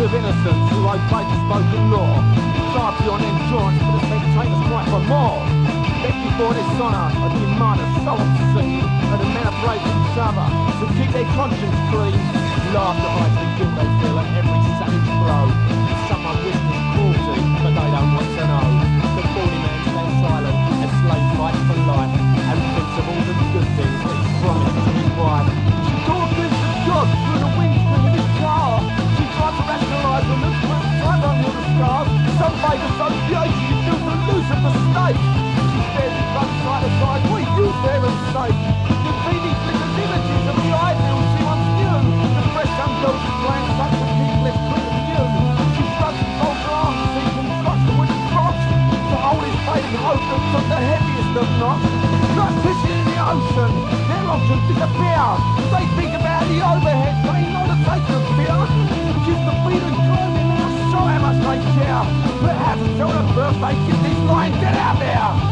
of 0.01 0.15
innocence 0.17 0.65
who 0.73 0.81
obey 0.89 1.25
the 1.29 1.37
spoken 1.45 1.93
law. 1.93 2.25
Sharpie 2.73 3.05
on 3.13 3.21
endurance 3.21 3.77
for 3.85 3.93
the 3.93 4.03
spectators, 4.09 4.33
trainers 4.33 4.63
cry 4.65 4.83
for 4.89 5.03
more. 5.05 5.45
Thank 6.01 6.17
you 6.25 6.33
for 6.41 6.51
this 6.57 6.71
honour 6.81 7.13
of 7.21 7.31
the 7.37 7.45
amount 7.45 7.85
of 7.85 7.89
soul 8.01 8.17
obscene 8.17 8.81
and 8.81 9.19
the 9.21 9.29
men 9.29 9.45
operate 9.45 9.85
each 9.85 10.17
other 10.17 10.47
to 10.81 10.85
keep 10.97 11.11
their 11.13 11.29
conscience 11.37 11.77
clean. 11.93 12.17
Laughter 12.73 13.13
hides 13.13 13.37
the 13.45 13.49
guilt 13.61 13.75
they 13.77 13.89
feel 14.01 14.17
at 14.17 14.29
every 14.41 14.61
savage 14.81 15.11
blow. 15.21 15.47
Someone 16.09 16.39
whispers 16.49 16.81
cruelty, 16.97 17.41
but 17.61 17.73
they 17.77 17.89
don't 17.93 18.11
want 18.17 18.31
to 18.41 18.45
know. 18.49 18.69
The 19.21 19.23
brawny 19.37 19.59
man 19.61 19.81
stands 19.85 20.17
silent 20.25 20.57
as 20.81 20.93
slave 21.05 21.29
fight 21.37 21.59
for 21.69 21.77
life 21.85 22.15
and 22.17 22.59
thinks 22.73 22.95
of 22.97 23.05
all 23.05 23.23
the 23.29 23.37
good 23.53 23.69
things 23.77 23.99
that 24.01 24.17
promised 24.41 24.81
to 24.81 24.91
his 24.97 25.11
right. 25.21 25.90
microphone 32.61 33.17
blows, 33.29 33.57
you 33.57 33.77
do 33.89 33.95
to 33.97 34.15
lose 34.29 34.49
a 34.53 34.59
snake. 34.61 35.21
She 35.73 35.81
stares 35.81 36.13
in 36.13 36.27
front, 36.37 36.51
side 36.61 36.83
to 36.85 36.91
side, 37.01 37.23
we 37.33 37.41
use 37.57 37.79
their 37.89 38.01
mistake. 38.05 38.59
The 38.85 39.13
TV 39.25 39.45
flickers 39.65 39.97
images 39.97 40.45
of 40.45 40.57
the 40.61 40.73
ideals 40.77 41.27
she 41.33 41.43
wants 41.49 41.69
knew. 41.81 41.99
The 42.37 42.45
fresh 42.53 42.73
young 42.77 42.95
girls 43.01 43.17
are 43.17 43.39
playing 43.41 43.71
such 43.81 43.97
a 43.97 44.07
deep 44.13 44.37
left 44.45 44.61
quick 44.69 44.85
and 44.93 45.01
new. 45.09 45.27
She 45.73 45.83
shrugs 45.97 46.21
and 46.21 46.33
folds 46.37 46.63
her 46.69 46.77
arms, 46.77 47.01
she 47.17 47.23
constructs 47.33 47.85
the 47.89 47.95
wooden 47.97 48.21
cross. 48.29 48.59
To 49.09 49.17
hold 49.17 49.43
his 49.43 49.59
face 49.65 49.89
and 49.89 50.03
hope 50.05 50.25
that 50.29 50.43
took 50.53 50.67
the 50.69 50.81
heaviest 50.85 51.33
of 51.41 51.49
knots. 51.61 51.89
Not 52.37 52.53
fishing 52.61 52.93
in 52.93 53.07
the 53.09 53.19
ocean, 53.25 53.73
their 54.05 54.25
options 54.29 54.65
disappear. 54.69 55.27
They 55.73 55.85
think 55.97 56.13
about 56.13 56.45
the 56.45 56.61
overhead, 56.61 57.17
they 57.25 57.41
know 57.57 57.65
the 57.73 57.79
taste 57.89 58.11
of 58.13 58.23
fear. 58.37 58.59
She's 59.25 59.43
the 59.49 59.55
feeling 59.65 59.97
growing 59.97 60.50
show 60.91 60.99
how 60.99 61.21
much 61.21 61.39
they 61.39 61.59
care. 61.79 62.03
Perhaps 62.41 62.83
children 62.99 63.27
first, 63.35 63.61
they 63.61 63.75
get 63.87 64.03
these 64.03 64.19
lines, 64.27 64.57
get 64.57 64.75
out 64.77 64.99
there. 64.99 65.50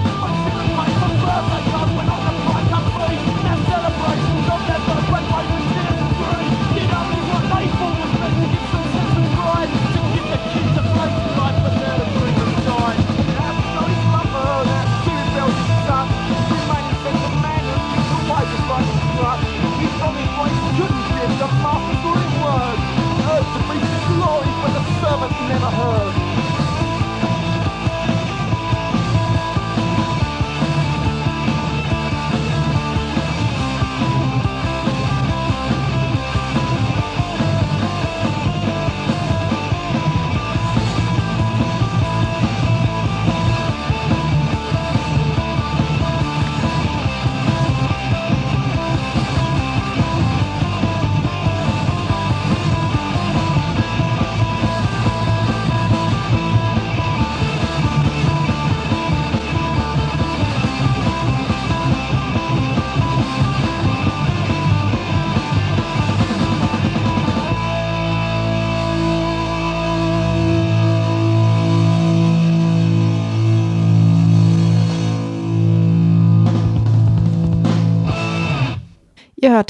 service 25.09 25.41
never 25.49 25.71
heard. 25.71 26.28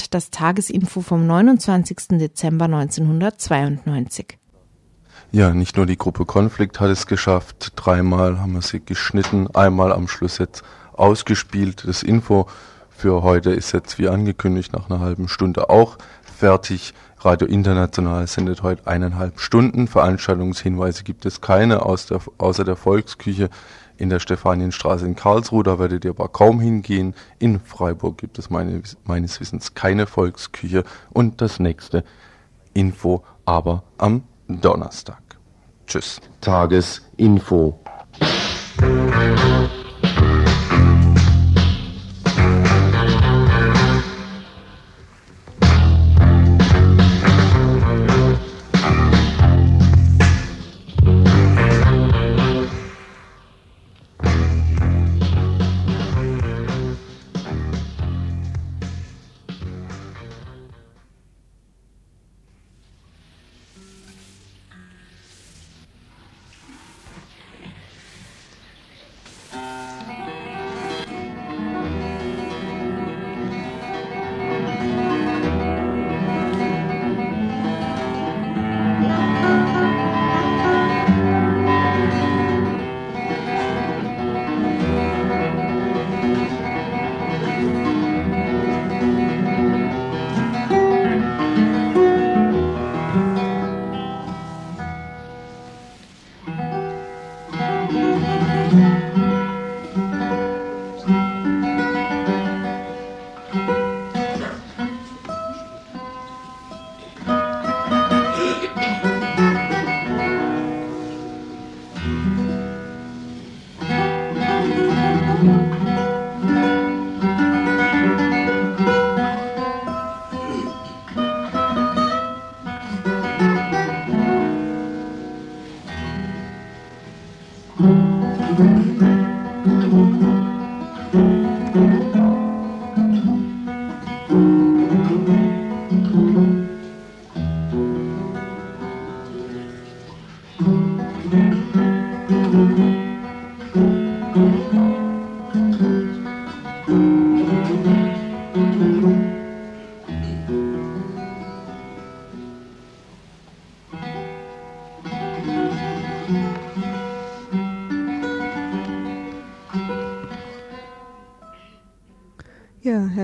Das 0.09 0.31
Tagesinfo 0.31 1.01
vom 1.01 1.27
29. 1.27 2.17
Dezember 2.17 2.65
1992. 2.65 4.39
Ja, 5.31 5.53
nicht 5.53 5.77
nur 5.77 5.85
die 5.85 5.99
Gruppe 5.99 6.25
Konflikt 6.25 6.79
hat 6.79 6.89
es 6.89 7.05
geschafft. 7.05 7.73
Dreimal 7.75 8.39
haben 8.39 8.53
wir 8.53 8.63
sie 8.63 8.83
geschnitten, 8.83 9.53
einmal 9.53 9.93
am 9.93 10.07
Schluss 10.07 10.39
jetzt 10.39 10.63
ausgespielt. 10.93 11.87
Das 11.87 12.01
Info 12.01 12.47
für 12.89 13.21
heute 13.21 13.51
ist 13.51 13.71
jetzt 13.71 13.99
wie 13.99 14.09
angekündigt 14.09 14.73
nach 14.73 14.89
einer 14.89 14.99
halben 14.99 15.27
Stunde 15.27 15.69
auch 15.69 15.99
fertig. 16.23 16.95
Radio 17.19 17.47
International 17.47 18.25
sendet 18.25 18.63
heute 18.63 18.87
eineinhalb 18.87 19.39
Stunden. 19.39 19.87
Veranstaltungshinweise 19.87 21.03
gibt 21.03 21.27
es 21.27 21.39
keine 21.39 21.83
aus 21.85 22.07
der, 22.07 22.19
außer 22.39 22.63
der 22.63 22.77
Volksküche 22.77 23.51
in 23.99 24.09
der 24.09 24.19
Stefanienstraße 24.19 25.05
in 25.05 25.15
Karlsruhe. 25.15 25.63
Da 25.63 25.77
werdet 25.77 26.05
ihr 26.05 26.11
aber 26.11 26.29
kaum 26.29 26.59
hingehen. 26.59 27.13
In 27.37 27.59
Freiburg 27.59 28.17
gibt 28.17 28.39
es 28.39 28.49
meine, 28.49 28.81
meines 29.03 29.39
Wissens 29.39 29.73
keine 29.73 30.07
Volksküche. 30.07 30.83
Und 31.11 31.41
das 31.41 31.59
nächste 31.59 32.03
Info 32.73 33.23
aber 33.45 33.83
am 33.97 34.23
Donnerstag. 34.47 35.21
Tschüss. 35.85 36.21
Tagesinfo. 36.39 37.79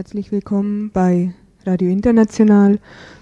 Herzlich 0.06 0.32
willkommen 0.32 0.92
bei 0.94 1.34
Radio 1.66 1.90
International. 1.90 2.78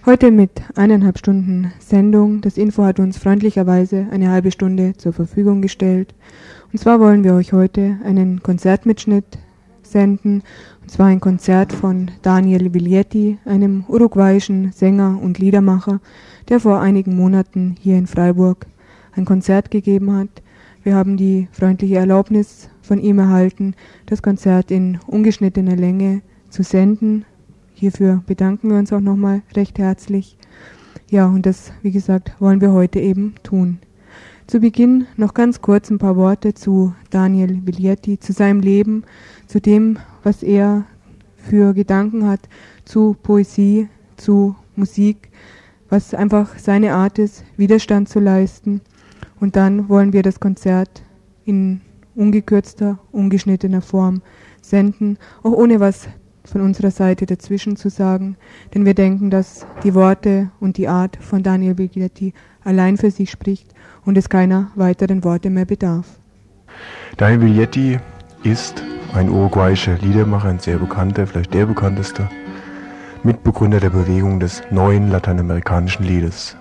Heute 0.05 0.31
mit 0.31 0.51
eineinhalb 0.75 1.17
Stunden 1.17 1.71
Sendung. 1.79 2.41
Das 2.41 2.57
Info 2.57 2.83
hat 2.83 2.99
uns 2.99 3.17
freundlicherweise 3.17 4.07
eine 4.11 4.29
halbe 4.29 4.51
Stunde 4.51 4.91
zur 4.97 5.13
Verfügung 5.13 5.61
gestellt. 5.61 6.13
Und 6.73 6.79
zwar 6.79 6.99
wollen 6.99 7.23
wir 7.23 7.35
euch 7.35 7.53
heute 7.53 7.99
einen 8.03 8.43
Konzertmitschnitt 8.43 9.23
senden. 9.81 10.43
Und 10.81 10.91
zwar 10.91 11.05
ein 11.05 11.21
Konzert 11.21 11.71
von 11.71 12.11
Daniel 12.21 12.73
Viglietti, 12.73 13.37
einem 13.45 13.85
uruguayischen 13.87 14.73
Sänger 14.73 15.17
und 15.21 15.39
Liedermacher, 15.39 16.01
der 16.49 16.59
vor 16.59 16.81
einigen 16.81 17.15
Monaten 17.15 17.77
hier 17.79 17.97
in 17.97 18.07
Freiburg 18.07 18.65
ein 19.13 19.23
Konzert 19.23 19.71
gegeben 19.71 20.13
hat. 20.13 20.43
Wir 20.83 20.95
haben 20.95 21.15
die 21.15 21.47
freundliche 21.53 21.95
Erlaubnis 21.95 22.67
von 22.81 22.99
ihm 22.99 23.19
erhalten, 23.19 23.73
das 24.05 24.21
Konzert 24.21 24.69
in 24.69 24.99
ungeschnittener 25.07 25.77
Länge 25.77 26.21
zu 26.53 26.63
senden. 26.63 27.25
Hierfür 27.73 28.23
bedanken 28.27 28.69
wir 28.69 28.77
uns 28.77 28.93
auch 28.93 29.01
nochmal 29.01 29.41
recht 29.55 29.79
herzlich. 29.79 30.37
Ja, 31.09 31.25
und 31.25 31.45
das, 31.45 31.73
wie 31.81 31.91
gesagt, 31.91 32.39
wollen 32.39 32.61
wir 32.61 32.71
heute 32.71 32.99
eben 32.99 33.33
tun. 33.41 33.79
Zu 34.45 34.59
Beginn 34.59 35.07
noch 35.17 35.33
ganz 35.33 35.61
kurz 35.61 35.89
ein 35.89 35.97
paar 35.97 36.15
Worte 36.15 36.53
zu 36.53 36.93
Daniel 37.09 37.65
Viglietti, 37.65 38.19
zu 38.19 38.33
seinem 38.33 38.59
Leben, 38.59 39.03
zu 39.47 39.59
dem, 39.59 39.97
was 40.21 40.43
er 40.43 40.85
für 41.37 41.73
Gedanken 41.73 42.27
hat, 42.27 42.41
zu 42.85 43.15
Poesie, 43.23 43.89
zu 44.15 44.55
Musik, 44.75 45.29
was 45.89 46.13
einfach 46.13 46.57
seine 46.59 46.93
Art 46.93 47.17
ist, 47.17 47.43
Widerstand 47.57 48.09
zu 48.09 48.19
leisten. 48.19 48.81
Und 49.39 49.55
dann 49.55 49.89
wollen 49.89 50.13
wir 50.13 50.21
das 50.21 50.39
Konzert 50.39 51.03
in 51.45 51.81
ungekürzter, 52.15 52.99
ungeschnittener 53.11 53.81
Form 53.81 54.21
senden, 54.61 55.17
auch 55.41 55.51
ohne 55.51 55.79
was 55.79 56.07
von 56.45 56.61
unserer 56.61 56.91
Seite 56.91 57.25
dazwischen 57.25 57.75
zu 57.75 57.89
sagen, 57.89 58.37
denn 58.73 58.85
wir 58.85 58.93
denken, 58.93 59.29
dass 59.29 59.65
die 59.83 59.93
Worte 59.93 60.51
und 60.59 60.77
die 60.77 60.87
Art 60.87 61.17
von 61.21 61.43
Daniel 61.43 61.75
Biglietti 61.75 62.33
allein 62.63 62.97
für 62.97 63.11
sich 63.11 63.31
spricht 63.31 63.73
und 64.05 64.17
es 64.17 64.29
keiner 64.29 64.71
weiteren 64.75 65.23
Worte 65.23 65.49
mehr 65.49 65.65
bedarf. 65.65 66.19
Daniel 67.17 67.39
Biglietti 67.39 67.99
ist 68.43 68.83
ein 69.13 69.29
uruguayischer 69.29 69.97
Liedermacher, 69.99 70.49
ein 70.49 70.59
sehr 70.59 70.77
bekannter, 70.77 71.27
vielleicht 71.27 71.53
der 71.53 71.65
bekannteste, 71.65 72.27
Mitbegründer 73.23 73.79
der 73.79 73.91
Bewegung 73.91 74.39
des 74.39 74.63
neuen 74.69 75.09
lateinamerikanischen 75.09 76.05
Liedes. 76.05 76.57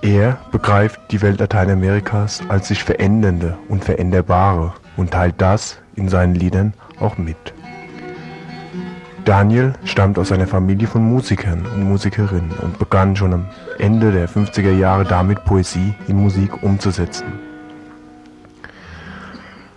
Er 0.00 0.38
begreift 0.52 1.00
die 1.10 1.20
Welt 1.22 1.40
Lateinamerikas 1.40 2.40
als 2.48 2.68
sich 2.68 2.84
verändernde 2.84 3.58
und 3.68 3.84
veränderbare 3.84 4.72
und 4.96 5.10
teilt 5.10 5.34
das 5.38 5.80
in 5.96 6.08
seinen 6.08 6.36
Liedern 6.36 6.72
auch 7.00 7.18
mit. 7.18 7.36
Daniel 9.28 9.74
stammt 9.84 10.18
aus 10.18 10.32
einer 10.32 10.46
Familie 10.46 10.88
von 10.88 11.02
Musikern 11.02 11.66
und 11.74 11.84
Musikerinnen 11.84 12.50
und 12.62 12.78
begann 12.78 13.14
schon 13.14 13.34
am 13.34 13.44
Ende 13.78 14.10
der 14.10 14.26
50er 14.26 14.72
Jahre 14.72 15.04
damit, 15.04 15.44
Poesie 15.44 15.92
in 16.06 16.16
Musik 16.16 16.62
umzusetzen. 16.62 17.26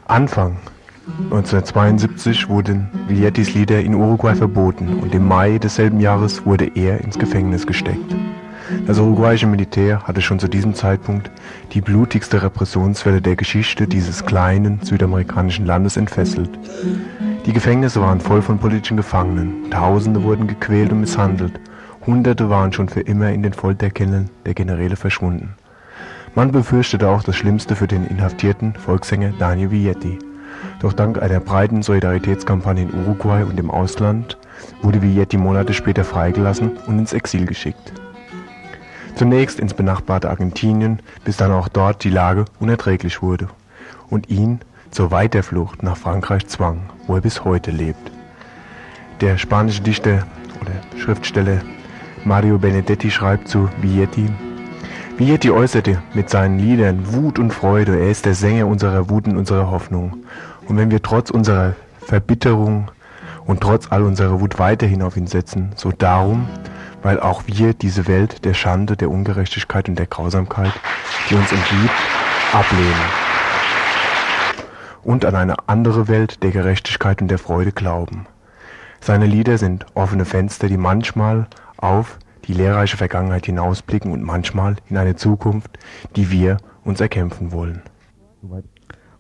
Anfang 0.08 0.56
1972 1.26 2.48
wurden 2.48 2.88
Vigliettis 3.10 3.54
Lieder 3.54 3.82
in 3.82 3.94
Uruguay 3.94 4.36
verboten 4.36 5.00
und 5.02 5.14
im 5.14 5.28
Mai 5.28 5.58
desselben 5.58 6.00
Jahres 6.00 6.46
wurde 6.46 6.72
er 6.74 7.02
ins 7.02 7.20
Gefängnis 7.20 7.68
gesteckt. 7.68 8.16
Das 8.88 9.00
uruguayische 9.00 9.48
Militär 9.48 10.04
hatte 10.04 10.22
schon 10.22 10.40
zu 10.40 10.48
diesem 10.48 10.76
Zeitpunkt 10.76 11.30
die 11.74 11.82
blutigste 11.82 12.42
Repressionswelle 12.42 13.22
der 13.22 13.36
Geschichte 13.36 13.86
dieses 13.86 14.26
kleinen 14.26 14.80
südamerikanischen 14.82 15.66
Landes 15.66 15.98
entfesselt. 15.98 16.52
Die 17.46 17.54
Gefängnisse 17.54 18.00
waren 18.02 18.22
voll 18.22 18.44
von 18.44 18.60
politischen 18.60 18.98
Gefangenen, 18.98 19.72
Tausende 19.72 20.22
wurden 20.22 20.46
gequält 20.46 20.92
und 20.92 21.02
misshandelt, 21.02 21.60
Hunderte 22.06 22.50
waren 22.52 22.72
schon 22.72 22.88
für 22.88 23.02
immer 23.02 23.32
in 23.32 23.42
den 23.42 23.54
Folterkellen 23.54 24.30
der 24.46 24.54
Generäle 24.54 24.96
verschwunden. 24.96 25.56
Man 26.36 26.52
befürchtete 26.52 27.10
auch 27.10 27.24
das 27.24 27.36
Schlimmste 27.36 27.76
für 27.76 27.88
den 27.88 28.06
inhaftierten 28.06 28.74
Volkssänger 28.76 29.34
Daniel 29.40 29.72
Villetti. 29.72 30.20
Doch 30.82 30.94
dank 30.94 31.22
einer 31.22 31.40
breiten 31.40 31.82
Solidaritätskampagne 31.82 32.84
in 32.84 32.94
Uruguay 32.94 33.44
und 33.44 33.60
im 33.60 33.72
Ausland 33.72 34.38
wurde 34.84 35.02
Villetti 35.02 35.38
Monate 35.38 35.74
später 35.74 36.04
freigelassen 36.04 36.78
und 36.86 37.00
ins 37.00 37.14
Exil 37.14 37.48
geschickt. 37.48 37.92
Zunächst 39.16 39.60
ins 39.60 39.74
benachbarte 39.74 40.30
Argentinien, 40.30 41.00
bis 41.26 41.38
dann 41.38 41.52
auch 41.52 41.68
dort 41.68 42.04
die 42.04 42.10
Lage 42.12 42.46
unerträglich 42.60 43.22
wurde 43.22 43.48
und 44.10 44.30
ihn 44.30 44.60
zur 44.92 45.12
Weiterflucht 45.12 45.84
nach 45.84 45.98
Frankreich 45.98 46.48
zwang, 46.48 46.90
wo 47.08 47.16
er 47.16 47.22
bis 47.22 47.44
heute 47.44 47.72
lebt. 47.72 48.12
Der 49.22 49.38
spanische 49.38 49.82
Dichter 49.82 50.28
oder 50.60 51.00
Schriftsteller 51.00 51.62
Mario 52.24 52.58
Benedetti 52.60 53.10
schreibt 53.10 53.48
zu 53.48 53.70
Vietti, 53.82 54.30
Vietti 55.18 55.50
äußerte 55.52 56.02
mit 56.14 56.30
seinen 56.30 56.60
Liedern 56.60 57.14
Wut 57.14 57.40
und 57.40 57.52
Freude, 57.52 58.00
er 58.00 58.10
ist 58.10 58.26
der 58.26 58.36
Sänger 58.36 58.68
unserer 58.68 59.10
Wut 59.10 59.28
und 59.28 59.38
unserer 59.38 59.70
Hoffnung. 59.70 60.24
Und 60.68 60.78
wenn 60.78 60.92
wir 60.92 61.02
trotz 61.02 61.30
unserer 61.30 61.76
Verbitterung 62.00 62.90
und 63.46 63.62
trotz 63.62 63.92
all 63.92 64.04
unserer 64.04 64.40
Wut 64.40 64.60
weiterhin 64.60 65.02
auf 65.02 65.18
ihn 65.18 65.28
setzen, 65.28 65.72
so 65.76 65.92
darum, 65.92 66.48
weil 67.04 67.20
auch 67.20 67.44
wir 67.46 67.74
diese 67.74 68.08
Welt 68.08 68.46
der 68.46 68.54
Schande, 68.54 68.98
der 68.98 69.10
Ungerechtigkeit 69.10 69.90
und 69.90 69.98
der 69.98 70.08
Grausamkeit, 70.08 70.74
die 71.30 71.36
uns 71.36 71.52
umgibt, 71.52 71.94
ablehnen 72.54 73.31
und 75.04 75.26
an 75.26 75.36
eine 75.36 75.68
andere 75.68 76.08
Welt 76.08 76.44
der 76.44 76.52
Gerechtigkeit 76.52 77.22
und 77.22 77.28
der 77.30 77.40
Freude 77.40 77.72
glauben. 77.72 78.28
Seine 79.00 79.26
Lieder 79.26 79.58
sind 79.58 79.86
offene 79.96 80.26
Fenster, 80.26 80.68
die 80.68 80.78
manchmal 80.78 81.48
auf 81.78 82.20
die 82.46 82.54
lehrreiche 82.54 82.98
Vergangenheit 82.98 83.46
hinausblicken 83.46 84.12
und 84.12 84.24
manchmal 84.24 84.76
in 84.90 84.98
eine 84.98 85.16
Zukunft, 85.16 85.80
die 86.16 86.32
wir 86.32 86.58
uns 86.84 87.02
erkämpfen 87.02 87.52
wollen. 87.52 87.82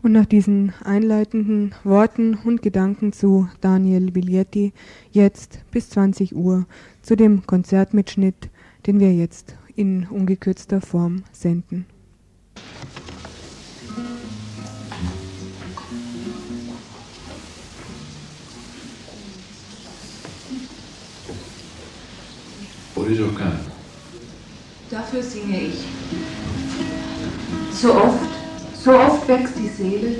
Und 0.03 0.13
nach 0.13 0.25
diesen 0.25 0.73
einleitenden 0.83 1.75
Worten 1.83 2.35
und 2.35 2.61
Gedanken 2.61 3.13
zu 3.13 3.49
Daniel 3.61 4.15
Viglietti 4.15 4.73
jetzt 5.11 5.63
bis 5.71 5.89
20 5.91 6.35
Uhr 6.35 6.65
zu 7.03 7.15
dem 7.15 7.45
Konzertmitschnitt, 7.45 8.49
den 8.87 8.99
wir 8.99 9.13
jetzt 9.13 9.55
in 9.75 10.07
ungekürzter 10.07 10.81
Form 10.81 11.23
senden. 11.31 11.85
Ello 22.95 23.27
canto. 23.37 23.71
Dafür 24.89 25.23
singe 25.23 25.61
ich. 25.61 25.85
So 27.73 27.93
oft, 27.93 28.29
so 28.83 28.91
oft 28.91 29.27
wächst 29.27 29.53
die 29.57 29.69
Seele 29.69 30.17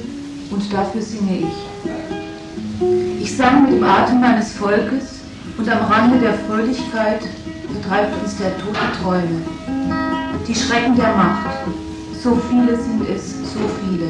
und 0.50 0.72
dafür 0.72 1.02
singe 1.02 1.40
ich. 1.40 3.22
Ich 3.22 3.36
sang 3.36 3.64
mit 3.64 3.74
dem 3.74 3.84
Atem 3.84 4.22
meines 4.22 4.54
Volkes 4.54 5.20
und 5.58 5.70
am 5.70 5.86
Rande 5.92 6.20
der 6.20 6.34
Fröhlichkeit 6.34 7.22
vertreibt 7.72 8.22
uns 8.24 8.38
der 8.38 8.58
Tod 8.58 8.76
die 8.76 9.04
Träume. 9.04 9.42
Die 10.48 10.56
Schrecken 10.56 10.96
der 10.96 11.16
Macht, 11.16 11.68
so 12.24 12.42
viele 12.50 12.76
sind 12.82 13.08
es, 13.10 13.32
so 13.54 13.60
viele. 13.84 14.08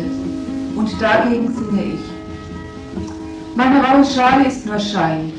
Und 0.75 0.89
dagegen 1.01 1.53
singe 1.53 1.95
ich. 1.95 2.11
Meine 3.55 3.83
raue 3.83 4.05
Schale 4.05 4.47
ist 4.47 4.65
nur 4.65 4.79
Schein, 4.79 5.33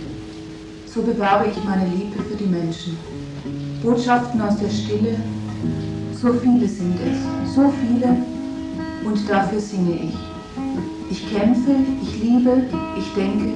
so 0.87 1.03
bewahre 1.03 1.47
ich 1.49 1.65
meine 1.65 1.87
Liebe 1.89 2.23
für 2.23 2.37
die 2.37 2.47
Menschen. 2.47 3.12
Botschaften 3.83 4.41
aus 4.41 4.57
der 4.59 4.71
Stille, 4.71 5.17
so 6.15 6.33
viele 6.35 6.69
sind 6.69 6.95
es, 7.01 7.19
so 7.53 7.73
viele, 7.81 8.17
und 9.05 9.29
dafür 9.29 9.59
singe 9.59 9.95
ich. 9.95 10.17
Ich 11.11 11.29
kämpfe, 11.35 11.75
ich 12.01 12.23
liebe, 12.23 12.63
ich 12.97 13.13
denke, 13.15 13.51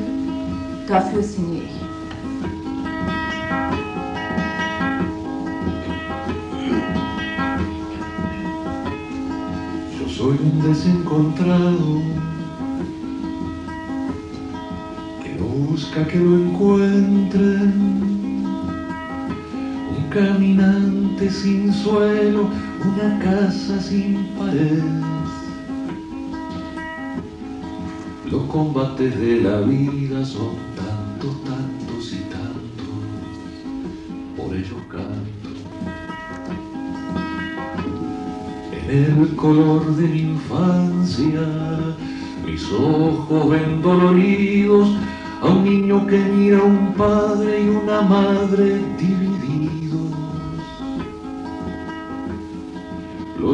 dafür 0.89 1.23
singe 1.23 1.59
ich. 1.59 1.77
Yo 10.01 10.09
soy 10.09 10.37
un 10.43 10.61
desencontrado 10.61 12.03
que 15.23 15.41
busca 15.41 16.05
que 16.05 16.19
lo 16.19 16.35
encuentren. 16.35 18.06
Caminante 20.17 21.31
sin 21.31 21.71
suelo, 21.71 22.49
una 22.81 23.19
casa 23.19 23.79
sin 23.79 24.25
paredes. 24.39 24.83
Los 28.31 28.43
combates 28.45 29.21
de 29.21 29.43
la 29.43 29.61
vida 29.61 30.25
son 30.25 30.57
tantos, 30.75 31.37
tantos 31.45 32.15
y 32.15 32.21
tantos. 32.33 32.97
Por 34.39 34.57
ellos 34.57 34.81
canto. 34.89 35.51
En 38.89 39.21
el 39.21 39.37
color 39.37 39.97
de 39.97 40.09
mi 40.09 40.21
infancia, 40.21 41.47
mis 42.47 42.65
ojos 42.73 43.51
ven 43.51 43.83
doloridos 43.83 44.97
a 45.43 45.47
un 45.51 45.65
niño 45.65 46.07
que 46.07 46.19
mira 46.19 46.61
a 46.61 46.65
un 46.65 46.95
padre 46.95 47.65
y 47.65 47.69
una 47.69 48.01
madre 48.01 48.81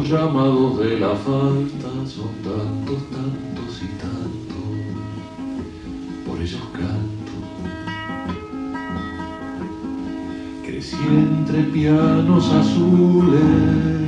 Llamados 0.05 0.79
de 0.79 0.99
la 0.99 1.15
falta 1.15 1.89
son 2.07 2.33
tantos, 2.43 2.99
tantos 3.11 3.83
y 3.83 3.87
tantos. 4.01 4.67
Por 6.27 6.41
ellos 6.41 6.61
canto. 6.73 7.33
Crecí 10.67 10.97
entre 11.09 11.63
pianos 11.65 12.53
azules 12.53 14.03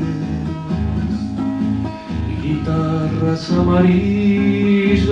guitarras 2.44 3.50
amarillas, 3.52 5.08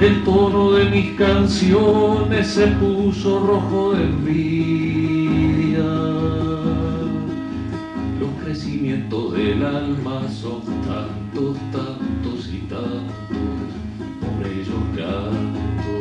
el 0.00 0.24
tono 0.24 0.72
de 0.72 0.84
mis 0.86 1.12
canciones 1.12 2.48
se 2.48 2.66
puso 2.66 3.38
rojo 3.40 3.92
de 3.92 4.04
envidia. 4.04 4.91
Crecimientos 8.92 9.32
del 9.32 9.64
alma 9.64 10.28
son 10.28 10.62
tantos, 10.82 11.56
tantos 11.72 12.48
y 12.52 12.58
tantos, 12.68 13.72
por 14.20 14.46
ellos 14.46 14.82
canto. 14.96 15.94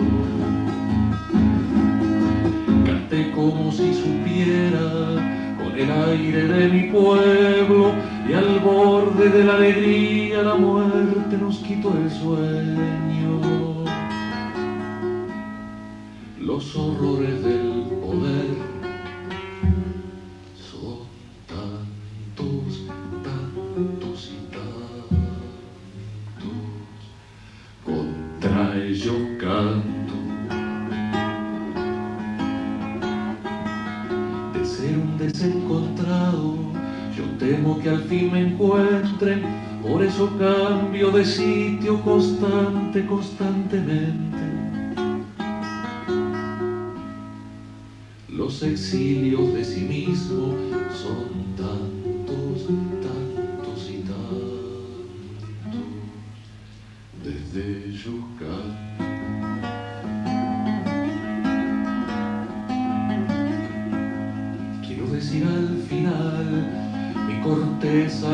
Canté 2.85 3.31
como 3.31 3.71
si 3.71 3.93
supiera 3.93 5.55
con 5.57 5.77
el 5.77 5.91
aire 5.91 6.47
de 6.47 6.67
mi 6.67 6.91
pueblo 6.91 7.93
y 8.27 8.33
al 8.33 8.59
borde 8.59 9.29
de 9.29 9.43
la 9.43 9.55
alegría 9.55 10.43
la 10.43 10.55
muerte 10.55 11.37
nos 11.39 11.59
quitó 11.59 11.93
el 11.97 12.09
sueño. 12.11 13.39
Los 16.39 16.75
horrores 16.75 17.43
del 17.43 17.83
poder 18.01 18.70
fin 38.11 38.29
me 38.29 38.41
encuentren, 38.41 39.41
por 39.81 40.03
eso 40.03 40.29
cambio 40.37 41.11
de 41.11 41.23
sitio 41.23 42.01
constante, 42.01 43.05
constantemente. 43.05 44.37
Los 48.27 48.63
exilios 48.63 49.53
de 49.53 49.63
sí 49.63 49.81
mismo 49.81 50.53
son 50.93 51.55
tantos, 51.55 51.90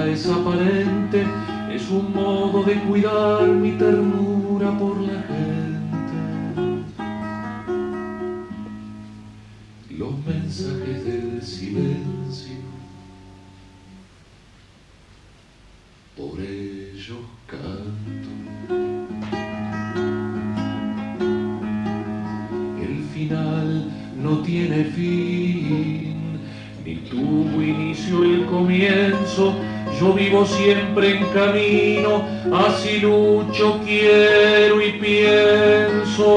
es 0.06 0.28
aparente, 0.28 1.26
es 1.72 1.90
un 1.90 2.14
modo 2.14 2.64
de 2.64 2.76
cuidar 2.82 3.48
mi 3.48 3.72
ternura 3.72 4.27
siempre 30.68 31.16
en 31.16 31.24
camino, 31.28 32.28
así 32.54 33.00
lucho, 33.00 33.80
quiero 33.86 34.82
y 34.82 34.92
pienso. 35.00 36.28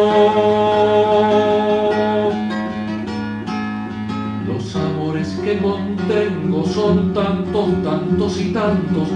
Los 4.46 4.76
amores 4.76 5.36
que 5.42 5.58
contengo 5.58 6.64
son 6.64 7.12
tantos, 7.12 7.82
tantos 7.82 8.40
y 8.40 8.52
tantos. 8.52 9.08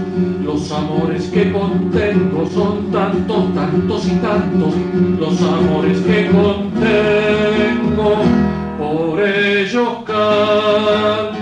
Los 0.43 0.69
amores 0.73 1.29
que 1.29 1.49
contengo 1.49 2.45
son 2.53 2.91
tantos, 2.91 3.55
tantos 3.55 4.07
y 4.07 4.15
tantos. 4.15 4.73
Los 5.17 5.41
amores 5.41 5.97
que 6.01 6.25
contengo, 6.29 8.15
por 8.77 9.23
ellos 9.23 9.87
canto. 10.05 11.35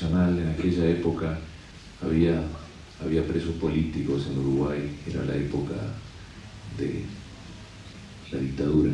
Internacional. 0.00 0.38
En 0.38 0.48
aquella 0.48 0.86
época 0.86 1.38
había, 2.02 2.42
había 3.04 3.26
presos 3.26 3.54
políticos 3.60 4.28
en 4.30 4.38
Uruguay. 4.38 4.96
Era 5.06 5.24
la 5.24 5.34
época 5.34 5.74
de 6.78 7.04
la 8.32 8.38
dictadura. 8.38 8.92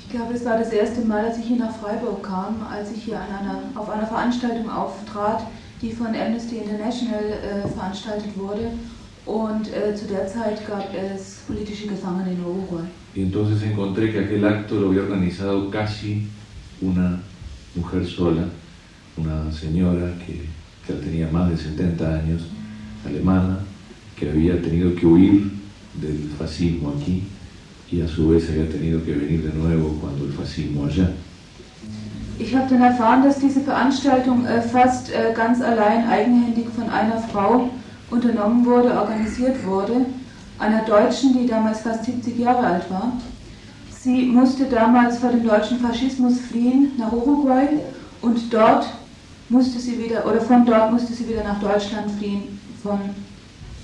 Ich 0.00 0.14
glaube, 0.14 0.32
es 0.34 0.44
war 0.44 0.58
das 0.58 0.72
erste 0.72 1.02
Mal, 1.02 1.26
als 1.26 1.38
ich 1.38 1.44
hier 1.44 1.58
nach 1.58 1.76
Freiburg 1.76 2.22
kam, 2.22 2.66
als 2.70 2.90
ich 2.90 3.04
hier 3.04 3.20
an 3.20 3.28
einer, 3.28 3.62
auf 3.74 3.90
einer 3.90 4.06
Veranstaltung 4.06 4.70
auftrat, 4.70 5.42
die 5.82 5.92
von 5.92 6.06
Amnesty 6.06 6.56
International 6.56 7.24
äh, 7.24 7.68
veranstaltet 7.68 8.36
wurde. 8.36 8.72
Und 9.26 9.68
äh, 9.68 9.94
zu 9.94 10.06
der 10.06 10.26
Zeit 10.26 10.66
gab 10.66 10.88
es 10.94 11.40
politische 11.46 11.88
Gefangene 11.88 12.32
in 12.32 12.40
Uruguay. 12.40 12.86
Y 13.14 13.20
entonces 13.20 13.62
encontré 13.62 14.10
que 14.10 14.20
aquel 14.20 14.46
acto 14.46 14.76
lo 14.76 14.88
había 14.88 15.02
organizado 15.02 15.70
casi 15.70 16.26
una 16.80 17.20
mujer 17.74 18.06
sola, 18.06 18.44
una 19.20 19.50
señora 19.52 20.12
que 20.24 20.46
ya 20.88 21.00
tenía 21.00 21.28
más 21.30 21.50
de 21.50 21.56
70 21.56 22.14
años, 22.14 22.42
alemana, 23.06 23.58
que 24.16 24.30
había 24.30 24.60
tenido 24.60 24.94
que 24.94 25.06
huir 25.06 25.50
del 26.00 26.30
fascismo 26.38 26.94
aquí 26.96 27.24
y 27.90 28.00
a 28.02 28.08
su 28.08 28.28
vez 28.28 28.48
había 28.50 28.68
tenido 28.68 29.02
que 29.04 29.12
venir 29.12 29.42
de 29.42 29.58
nuevo 29.58 29.98
cuando 30.00 30.24
el 30.24 30.32
fascismo 30.32 30.84
allá. 30.84 31.10
Ich 32.38 32.54
habe 32.54 32.68
dann 32.70 32.82
erfahren, 32.82 33.24
dass 33.24 33.40
diese 33.40 33.60
Veranstaltung 33.60 34.46
äh, 34.46 34.62
fast 34.62 35.10
äh, 35.10 35.32
ganz 35.34 35.60
allein 35.60 36.08
eigenhändig 36.08 36.66
von 36.68 36.88
einer 36.88 37.18
Frau 37.18 37.68
unternommen 38.10 38.64
wurde, 38.64 38.92
organisiert 38.92 39.66
wurde, 39.66 40.06
einer 40.58 40.84
Deutschen, 40.84 41.36
die 41.36 41.46
damals 41.46 41.80
fast 41.80 42.04
70 42.04 42.38
Jahre 42.38 42.64
alt 42.64 42.90
war. 42.90 43.12
Sie 43.90 44.26
musste 44.26 44.66
damals 44.66 45.18
vor 45.18 45.30
dem 45.30 45.44
deutschen 45.44 45.80
Faschismus 45.80 46.38
fliehen 46.38 46.92
nach 46.96 47.12
Uruguay 47.12 47.66
und 48.22 48.52
dort 48.52 48.86
musste 49.48 49.78
sie 49.78 49.98
wieder, 49.98 50.26
oder 50.26 50.40
von 50.40 50.64
dort 50.64 50.92
musste 50.92 51.12
sie 51.12 51.28
wieder 51.28 51.44
nach 51.44 51.60
Deutschland 51.60 52.10
fliehen, 52.18 52.58
von, 52.82 52.98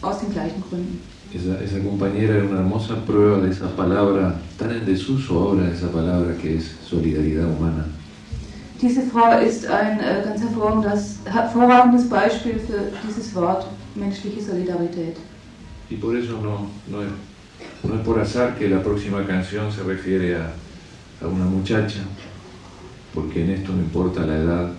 aus 0.02 0.20
den 0.20 0.32
gleichen 0.32 0.62
Gründen. 0.68 1.00
Esa, 1.32 1.60
esa 1.60 1.80
compañera 1.80 2.36
era 2.36 2.44
una 2.44 2.58
hermosa 2.60 2.94
prueba 3.04 3.38
de 3.40 3.50
esa 3.50 3.66
palabra 3.66 4.38
tan 4.56 4.70
en 4.70 4.86
desuso 4.86 5.34
ahora, 5.34 5.68
esa 5.68 5.88
palabra 5.88 6.36
que 6.40 6.58
es 6.58 6.76
solidaridad 6.88 7.46
humana. 7.46 7.86
Diese 8.80 9.02
Frau 9.02 9.40
ist 9.40 9.66
ein 9.66 9.98
äh, 9.98 10.22
ganz 10.24 10.42
hervorragendes, 10.42 11.20
hervorragendes 11.24 12.08
Beispiel 12.08 12.60
für 12.60 12.92
dieses 13.04 13.34
Wort 13.34 13.66
menschliche 13.94 14.42
Solidarität. 14.42 15.16
Y 15.90 15.96
por 15.96 16.14
eso 16.16 16.40
no, 16.40 16.68
no, 16.88 17.02
es, 17.02 17.10
no 17.82 17.94
es 17.94 18.00
por 18.02 18.20
azar 18.20 18.56
que 18.56 18.68
la 18.68 18.82
próxima 18.82 19.24
canción 19.26 19.72
se 19.72 19.82
refiere 19.82 20.36
a, 20.36 20.52
a 21.20 21.26
una 21.26 21.46
muchacha, 21.46 22.00
porque 23.12 23.42
en 23.42 23.50
esto 23.50 23.72
no 23.72 23.78
importa 23.78 24.24
la 24.24 24.36
edad, 24.36 24.70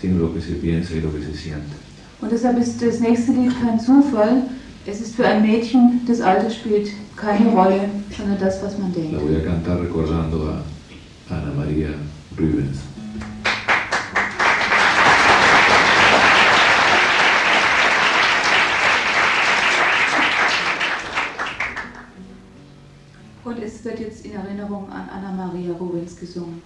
sino 0.00 0.18
lo 0.18 0.34
que 0.34 0.40
se 0.40 0.52
piensa 0.54 0.94
y 0.94 1.00
lo 1.00 1.12
que 1.12 1.22
se 1.22 1.34
siente. 1.34 1.74
Und 2.20 2.30
deshalb 2.32 2.58
ist 2.58 2.80
das 2.82 3.00
nächste 3.00 3.32
Lied 3.32 3.52
kein 3.60 3.78
Zufall. 3.78 4.42
Es 4.86 5.00
ist 5.00 5.16
für 5.16 5.26
ein 5.26 5.42
Mädchen, 5.42 6.00
das 6.06 6.20
Alter 6.20 6.48
spielt 6.50 6.88
keine 7.16 7.50
Rolle, 7.50 7.88
sondern 8.16 8.38
das, 8.38 8.62
was 8.62 8.78
man 8.78 8.92
La 8.94 9.00
denkt. 9.02 9.20
voy 9.20 9.36
a 9.36 9.40
cantar 9.44 9.80
recordando 9.82 10.48
a 10.48 10.62
Ana 11.34 11.52
María 11.54 11.88
Rubens. 12.38 12.78
Und 23.44 23.58
es 23.62 23.84
wird 23.84 24.00
jetzt 24.00 24.24
in 24.24 24.32
Erinnerung 24.32 24.90
an 24.90 25.08
Anna 25.08 25.32
Maria 25.32 25.72
Rubens 25.74 26.16
gesungen. 26.16 26.62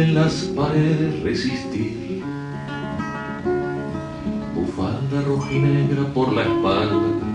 Escribe 0.00 0.04
en 0.04 0.14
las 0.14 0.32
paredes 0.56 1.22
resistir. 1.22 2.22
Bufanda 4.54 5.22
rojinegra 5.22 6.04
por 6.14 6.32
la 6.32 6.42
espalda, 6.42 7.26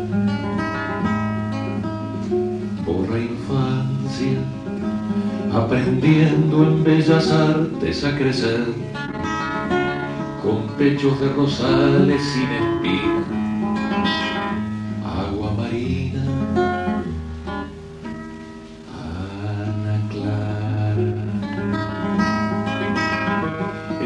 por 2.84 3.08
la 3.10 3.18
infancia, 3.18 4.38
aprendiendo 5.52 6.62
en 6.64 6.84
bellas 6.84 7.30
artes 7.30 8.04
a 8.04 8.16
crecer 8.16 8.66
con 10.42 10.68
pechos 10.78 11.20
de 11.20 11.28
rosales 11.30 12.22
sin 12.22 12.50
espina, 12.50 13.25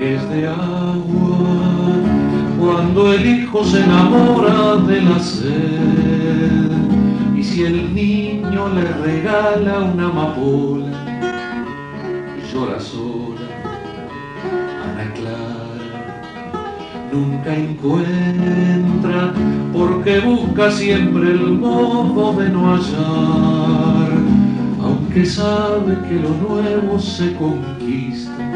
es 0.00 0.28
de 0.30 0.48
agua 0.48 1.38
cuando 2.58 3.12
el 3.12 3.26
hijo 3.26 3.64
se 3.64 3.84
enamora 3.84 4.76
de 4.76 5.02
la 5.02 5.18
sed. 5.18 6.70
Y 7.36 7.42
si 7.42 7.64
el 7.64 7.94
niño 7.94 8.68
le 8.70 8.84
regala 8.84 9.80
una 9.80 10.06
amapola, 10.06 10.86
llora 12.52 12.80
sola, 12.80 13.46
Ana 14.84 15.12
Clara 15.14 15.60
nunca 17.12 17.54
encuentra, 17.54 19.32
porque 19.72 20.20
busca 20.20 20.70
siempre 20.70 21.30
el 21.30 21.52
modo 21.52 22.40
de 22.40 22.48
no 22.48 22.74
hallar, 22.74 24.12
aunque 24.82 25.26
sabe 25.26 25.98
que 26.08 26.14
lo 26.14 26.30
nuevo 26.48 26.98
se 26.98 27.34
conquista, 27.34 28.49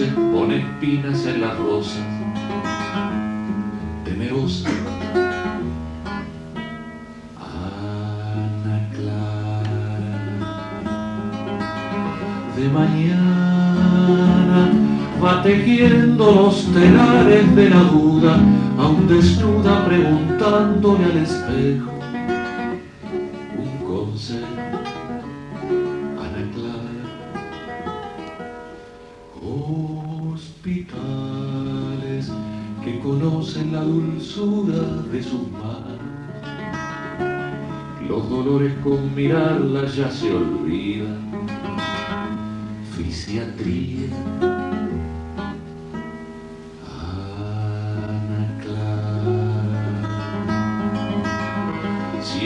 espinas 0.00 1.26
en 1.26 1.40
las 1.40 1.56
rosas, 1.56 2.02
temerosa. 4.04 4.68
Ana 7.38 8.88
Clara, 8.92 10.02
de 12.56 12.68
mañana 12.70 14.72
va 15.22 15.42
tejiendo 15.42 16.32
los 16.32 16.64
telares 16.72 17.54
de 17.54 17.70
la 17.70 17.84
duda, 17.84 18.40
aún 18.78 19.06
desnuda 19.06 19.84
preguntándole 19.84 21.04
al 21.04 21.18
espejo 21.18 21.93
de 34.36 35.22
sus 35.22 35.48
manos. 35.52 35.98
Los 38.08 38.28
dolores 38.28 38.74
con 38.82 39.14
mirarla 39.14 39.84
ya 39.86 40.10
se 40.10 40.34
olvidan. 40.34 41.18
Fisiatría. 42.96 44.08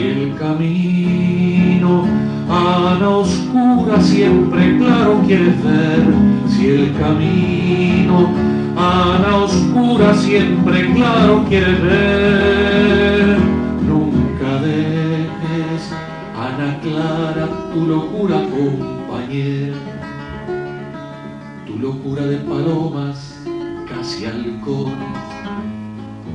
El 0.01 0.33
camino 0.37 2.05
Ana 2.49 3.09
oscura 3.09 4.01
siempre 4.01 4.77
claro 4.77 5.21
quieres 5.27 5.61
ver, 5.61 6.13
si 6.47 6.67
el 6.67 6.93
camino 6.97 8.48
Ana 8.81 9.43
oscura 9.43 10.15
siempre 10.15 10.93
claro 10.93 11.43
quieres 11.49 11.81
ver, 11.83 13.37
nunca 13.85 14.61
dejes 14.61 15.91
Ana 16.33 16.79
Clara 16.79 17.49
tu 17.73 17.85
locura 17.85 18.37
compañera, 18.37 19.75
tu 21.67 21.77
locura 21.77 22.23
de 22.23 22.37
palomas 22.37 23.35
casi 23.89 24.27
halcones, 24.27 24.95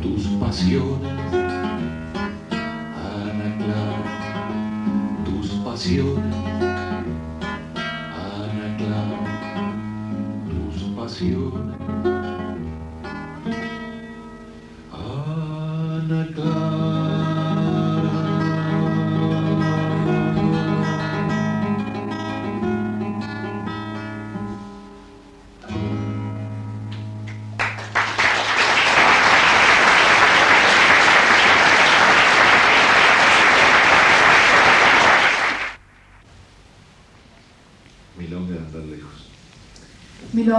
tus 0.02 0.26
pasiones. 0.38 1.12
Ana 2.50 3.56
Clara 3.56 5.24
tus 5.24 5.48
pasiones, 5.64 6.36
Ana 7.80 8.76
Clara, 8.76 9.18
tus 10.50 10.82
pasiones. 10.94 12.13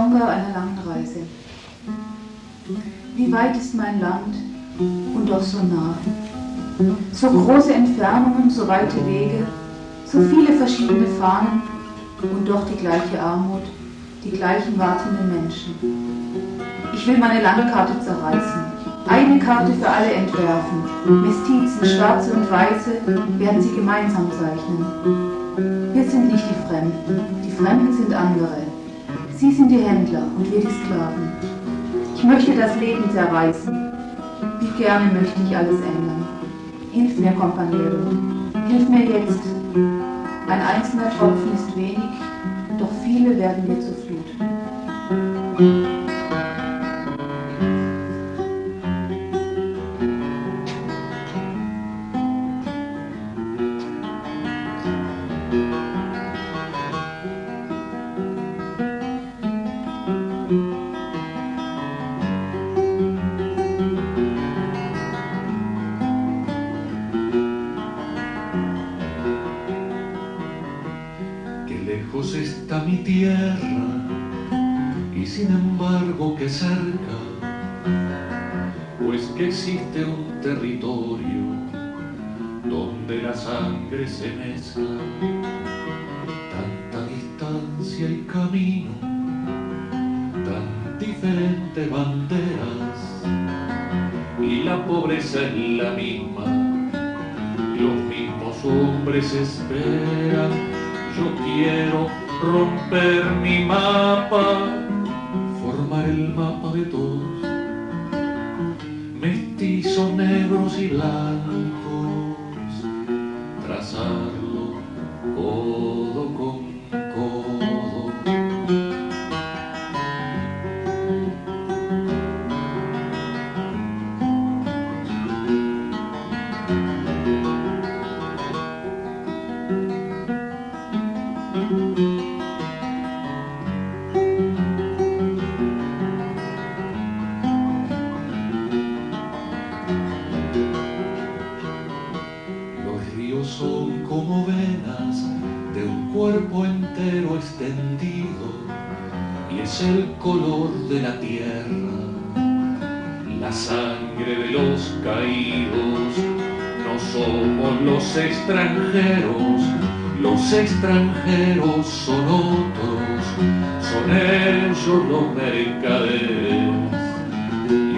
Milonga 0.06 0.28
einer 0.28 0.52
langen 0.52 0.78
Reise. 0.86 1.20
Wie 3.16 3.32
weit 3.32 3.56
ist 3.56 3.74
mein 3.74 4.00
Land 4.00 4.34
und 4.78 5.28
doch 5.28 5.42
so 5.42 5.58
nah. 5.58 5.96
So 7.12 7.30
große 7.30 7.72
Entfernungen, 7.72 8.50
so 8.50 8.68
weite 8.68 9.04
Wege, 9.06 9.46
so 10.04 10.20
viele 10.20 10.52
verschiedene 10.52 11.06
Fahnen 11.18 11.62
und 12.22 12.48
doch 12.48 12.66
die 12.68 12.76
gleiche 12.76 13.20
Armut, 13.20 13.62
die 14.22 14.30
gleichen 14.30 14.78
wartenden 14.78 15.40
Menschen. 15.40 15.74
Ich 16.92 17.06
will 17.06 17.18
meine 17.18 17.42
Landkarte 17.42 17.98
zerreißen, 18.00 18.60
eine 19.08 19.38
Karte 19.38 19.72
für 19.72 19.88
alle 19.88 20.12
entwerfen. 20.12 21.22
Mestizen, 21.22 21.84
Schwarze 21.84 22.32
und 22.32 22.50
Weiße 22.50 22.90
werden 23.38 23.62
sie 23.62 23.74
gemeinsam 23.74 24.30
zeichnen. 24.30 25.94
Wir 25.94 26.04
sind 26.08 26.32
nicht 26.32 26.44
die 26.50 26.68
Fremden, 26.68 27.42
die 27.44 27.52
Fremden 27.52 27.92
sind 27.92 28.12
andere. 28.12 28.65
Sie 29.38 29.52
sind 29.52 29.70
die 29.70 29.78
Händler 29.78 30.22
und 30.38 30.50
wir 30.50 30.60
die 30.60 30.66
Sklaven. 30.66 31.30
Ich 32.14 32.24
möchte 32.24 32.56
das 32.56 32.74
Leben 32.80 33.10
zerreißen. 33.12 33.92
Wie 34.60 34.82
gerne 34.82 35.12
möchte 35.12 35.40
ich 35.46 35.54
alles 35.54 35.78
ändern. 35.80 36.26
Hilf 36.90 37.18
mir, 37.18 37.32
Companiero. 37.32 37.98
Hilf 38.66 38.88
mir 38.88 39.04
jetzt. 39.04 39.42
Ein 40.48 40.62
einzelner 40.62 41.10
Tropfen 41.18 41.52
ist 41.54 41.76
wenig, 41.76 41.98
doch 42.78 42.88
viele 43.04 43.36
werden 43.36 43.68
mir 43.68 43.78
zur 43.78 43.94
Flut. 43.94 44.06
Qué 55.50 55.95
se 83.90 84.32
mezcla, 84.32 84.84
tanta 86.50 87.06
distancia 87.06 88.08
y 88.10 88.26
camino, 88.32 88.90
tan 89.00 90.98
diferentes 90.98 91.90
banderas. 91.90 93.22
Y 94.40 94.64
la 94.64 94.84
pobreza 94.86 95.40
es 95.42 95.56
la 95.78 95.92
misma, 95.92 96.44
los 97.78 97.94
mismos 98.10 98.64
hombres 98.64 99.32
esperan. 99.32 100.50
Yo 101.16 101.32
quiero 101.44 102.08
romper 102.42 103.24
mi 103.42 103.64
mapa, 103.64 104.75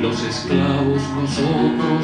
los 0.01 0.23
esclavos 0.23 1.03
nosotros. 1.15 2.03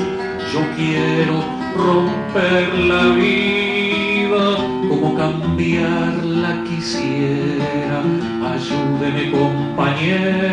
Yo 0.52 0.60
quiero 0.76 1.42
romper 1.76 2.74
la 2.78 3.04
vida 3.14 4.56
como 4.88 5.14
cambiarla 5.16 6.62
quisiera. 6.64 8.02
Ayúdeme 8.54 9.30
compañero, 9.32 10.52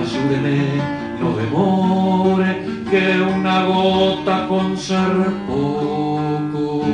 ayúdeme, 0.00 0.58
no 1.20 1.28
demore, 1.36 2.50
que 2.90 3.04
una 3.20 3.64
gota 3.64 4.46
con 4.48 4.76
ser 4.76 5.12
poco, 5.46 6.84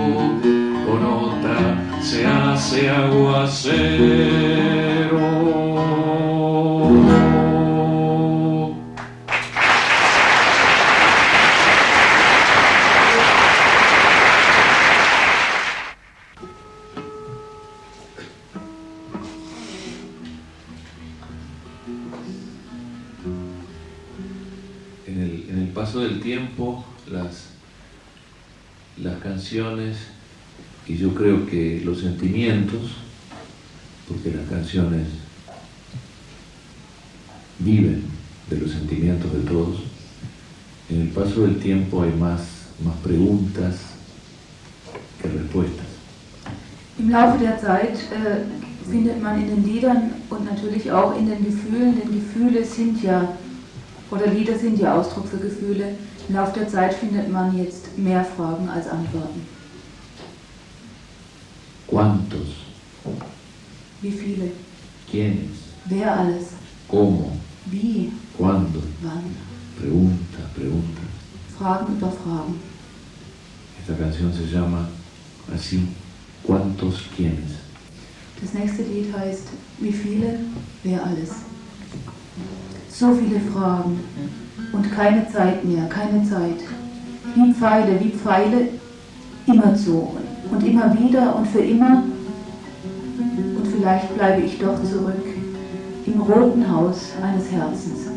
con 0.87 1.01
otra 1.05 1.59
se 2.01 2.26
hace 2.26 2.91
aguacero. 2.91 4.82
Yo 31.12 31.18
creo 31.18 31.46
que 31.46 31.82
los 31.84 32.00
sentimientos, 32.00 32.80
porque 34.08 34.30
las 34.30 34.48
canciones 34.48 35.06
viven 37.58 38.04
de 38.48 38.56
los 38.56 38.70
sentimientos 38.70 39.32
de 39.32 39.40
todos, 39.40 39.82
en 40.88 41.02
el 41.02 41.08
paso 41.08 41.42
del 41.42 41.58
tiempo 41.58 42.02
hay 42.02 42.12
más, 42.12 42.40
más 42.82 42.96
preguntas 43.02 43.76
que 45.20 45.28
respuestas. 45.28 45.86
Im 46.98 47.10
Laufe 47.10 47.38
der 47.38 47.58
Zeit 47.58 47.96
äh, 48.12 48.44
findet 48.90 49.22
man 49.22 49.40
in 49.40 49.48
den 49.48 49.64
Liedern 49.64 50.12
und 50.30 50.44
natürlich 50.44 50.90
auch 50.92 51.18
in 51.18 51.28
den 51.28 51.44
Gefühlen, 51.44 51.94
denn 51.98 52.12
Gefühle 52.12 52.64
sind 52.64 53.02
ja, 53.02 53.36
oder 54.10 54.26
Lieder 54.26 54.58
sind 54.58 54.78
ja 54.78 54.94
Ausdruck 54.98 55.26
für 55.28 55.38
Gefühle, 55.38 55.94
im 56.28 56.34
Laufe 56.34 56.58
der 56.58 56.68
Zeit 56.68 56.94
findet 56.94 57.30
man 57.30 57.56
jetzt 57.56 57.96
mehr 57.98 58.24
Fragen 58.24 58.68
als 58.68 58.88
Antworten. 58.88 59.61
¿Cuántos? 61.93 62.49
Wie 64.01 64.12
viele? 64.12 64.53
¿Quiénes? 65.11 65.51
Wer 65.90 66.09
alles? 66.09 66.53
¿Cómo? 66.88 67.36
Wie? 67.66 68.11
¿Cuándo? 68.38 68.80
Wann? 69.03 69.36
Pregunta, 69.78 70.38
pregunta. 70.55 71.03
Fragen 71.59 71.97
über 71.97 72.11
Fragen. 72.11 72.55
Esta 73.78 73.95
canción 73.99 74.32
se 74.32 74.47
llama 74.47 74.88
así, 75.55 75.86
¿cuántos 76.43 77.09
quiénes? 77.14 77.59
Das 78.40 78.55
nächste 78.55 78.84
Lied 78.84 79.14
heißt 79.14 79.49
Wie 79.78 79.93
viele? 79.93 80.38
Wer 80.82 81.05
alles? 81.05 81.43
So 82.88 83.14
viele 83.14 83.38
Fragen 83.38 84.01
und 84.72 84.90
keine 84.93 85.30
Zeit 85.30 85.62
mehr, 85.62 85.86
keine 85.90 86.26
Zeit. 86.26 86.61
Wie 87.34 87.53
Pfeile, 87.53 88.01
wie 88.01 88.12
Pfeile, 88.12 88.68
immerzu 89.47 90.21
und 90.62 90.68
immer 90.68 90.98
wieder 90.98 91.36
und 91.36 91.46
für 91.48 91.60
immer. 91.60 92.02
Und 93.56 93.66
vielleicht 93.66 94.14
bleibe 94.14 94.42
ich 94.42 94.58
doch 94.58 94.82
zurück 94.82 95.24
im 96.06 96.20
roten 96.20 96.70
Haus 96.70 97.12
eines 97.22 97.50
Herzens. 97.50 98.08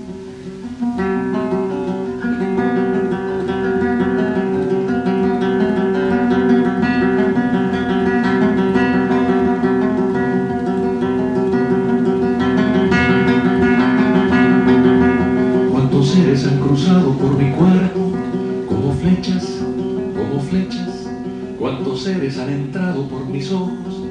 ¿Cuántos 22.25 22.43
seres 22.43 22.55
han 22.55 22.59
entrado 22.59 23.07
por 23.07 23.25
mis 23.27 23.51
ojos 23.51 24.01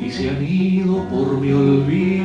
y 0.00 0.10
se 0.10 0.30
han 0.30 0.42
ido 0.42 1.06
por 1.10 1.38
mi 1.38 1.52
olvido? 1.52 2.24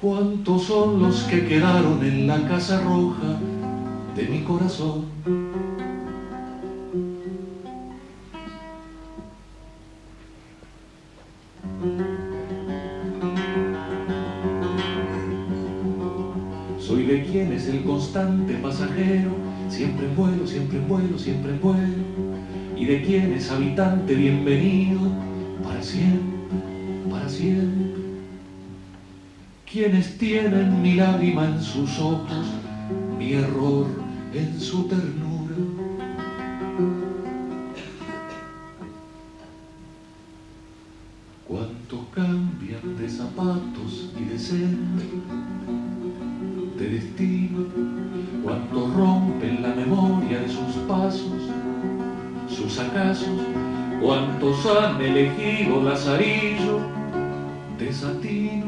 ¿Cuántos 0.00 0.62
son 0.62 1.02
los 1.02 1.24
que 1.24 1.44
quedaron 1.44 2.04
en 2.04 2.28
la 2.28 2.46
casa 2.46 2.82
roja 2.82 3.36
de 4.14 4.28
mi 4.28 4.42
corazón? 4.42 5.06
Siempre 21.22 21.52
en 21.52 21.60
vuelo. 21.60 22.04
Y 22.76 22.84
de 22.84 23.02
quien 23.02 23.32
es 23.32 23.50
habitante 23.50 24.14
bienvenido, 24.14 25.00
para 25.62 25.82
siempre, 25.82 26.50
para 27.08 27.28
siempre. 27.28 28.02
Quienes 29.70 30.18
tienen 30.18 30.82
mi 30.82 30.94
lágrima 30.94 31.46
en 31.46 31.62
sus 31.62 31.98
ojos, 31.98 32.46
mi 33.18 33.34
error 33.34 33.86
en 34.34 34.60
su 34.60 34.88
ternura. 34.88 35.56
Cuánto 41.46 42.08
cambian 42.14 42.96
de 42.98 43.08
zapatos 43.08 44.12
y 44.20 44.24
de 44.24 44.38
ser 44.38 44.68
de 46.78 46.88
destino, 46.88 47.41
sus 52.48 52.78
acasos, 52.78 53.26
cuántos 54.02 54.66
han 54.66 55.00
elegido 55.00 55.82
lazarillo 55.82 56.80
de 57.78 57.92
satino. 57.92 58.66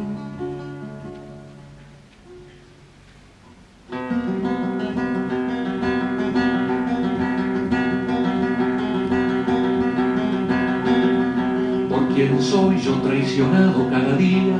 Por 11.91 12.09
quien 12.15 12.41
soy 12.41 12.81
yo 12.81 12.95
traicionado 13.03 13.91
cada 13.91 14.17
día, 14.17 14.57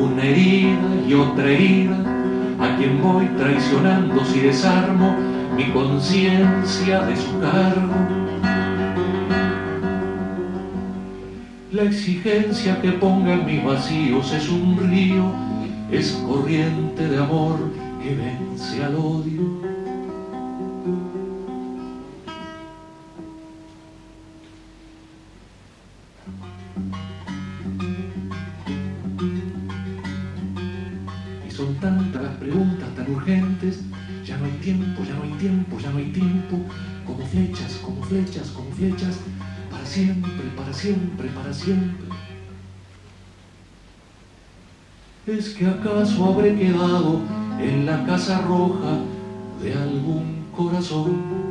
una 0.00 0.24
herida 0.24 0.88
y 1.06 1.14
otra 1.14 1.48
herida, 1.48 1.96
a 2.58 2.76
quien 2.76 3.00
voy 3.00 3.26
traicionando 3.36 4.24
si 4.24 4.40
desarmo 4.40 5.33
mi 5.56 5.70
conciencia 5.70 7.02
de 7.02 7.16
su 7.16 7.38
cargo. 7.38 7.94
La 11.70 11.82
exigencia 11.82 12.80
que 12.80 12.92
ponga 12.92 13.34
en 13.34 13.46
mis 13.46 13.64
vacíos 13.64 14.32
es 14.32 14.48
un 14.48 14.76
río, 14.90 15.30
es 15.90 16.12
corriente 16.26 17.08
de 17.08 17.18
amor 17.18 17.58
que 18.02 18.14
vence 18.14 18.84
al 18.84 18.96
odio. 18.96 19.63
Flechas, 37.34 37.80
como 37.82 38.02
flechas, 38.04 38.48
como 38.50 38.70
flechas, 38.70 39.16
para 39.70 39.84
siempre, 39.84 40.30
para 40.56 40.72
siempre, 40.72 41.28
para 41.30 41.52
siempre. 41.52 42.06
¿Es 45.26 45.48
que 45.50 45.66
acaso 45.66 46.26
habré 46.26 46.56
quedado 46.56 47.20
en 47.58 47.86
la 47.86 48.04
casa 48.04 48.42
roja 48.42 49.00
de 49.60 49.72
algún 49.72 50.44
corazón? 50.56 51.43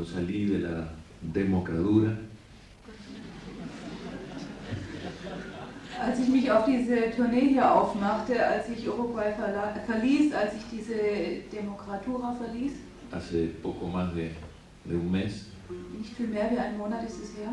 Cuando 0.00 0.04
salí 0.04 0.46
de 0.46 0.58
la 0.60 0.88
democradura, 1.20 2.16
Als 6.00 6.18
ich 6.18 6.28
mich 6.28 6.50
auf 6.50 6.64
diese 6.64 7.10
Tournee 7.14 7.50
hier 7.50 7.70
aufmachte, 7.70 8.34
als 8.42 8.70
ich 8.70 8.88
Uruguay 8.88 9.34
verließ, 9.86 10.32
als 10.32 10.54
ich 10.54 10.62
diese 10.72 10.96
Demokratura 11.52 12.34
verließ, 12.34 12.72
hace 13.12 13.48
poco 13.62 13.86
más 13.86 14.14
de, 14.14 14.30
de 14.86 14.96
un 14.96 15.10
mes, 15.10 15.48
nicht 15.98 16.16
viel 16.16 16.28
mehr 16.28 16.50
wie 16.50 16.58
einen 16.58 16.78
Monat 16.78 17.02
ist 17.06 17.22
es 17.22 17.36
her, 17.36 17.52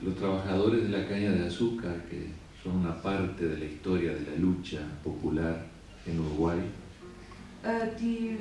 los 0.00 0.14
trabajadores 0.14 0.82
de 0.84 0.88
la 0.88 1.04
caña 1.08 1.32
de 1.32 1.46
azúcar, 1.46 1.96
que 2.08 2.30
son 2.62 2.76
una 2.76 2.94
parte 3.02 3.48
de 3.48 3.58
la 3.58 3.64
historia 3.64 4.12
de 4.12 4.20
la 4.20 4.36
lucha 4.38 4.78
popular 5.02 5.64
en 6.06 6.20
Uruguay, 6.20 6.60
äh, 7.64 7.88
die 7.98 8.38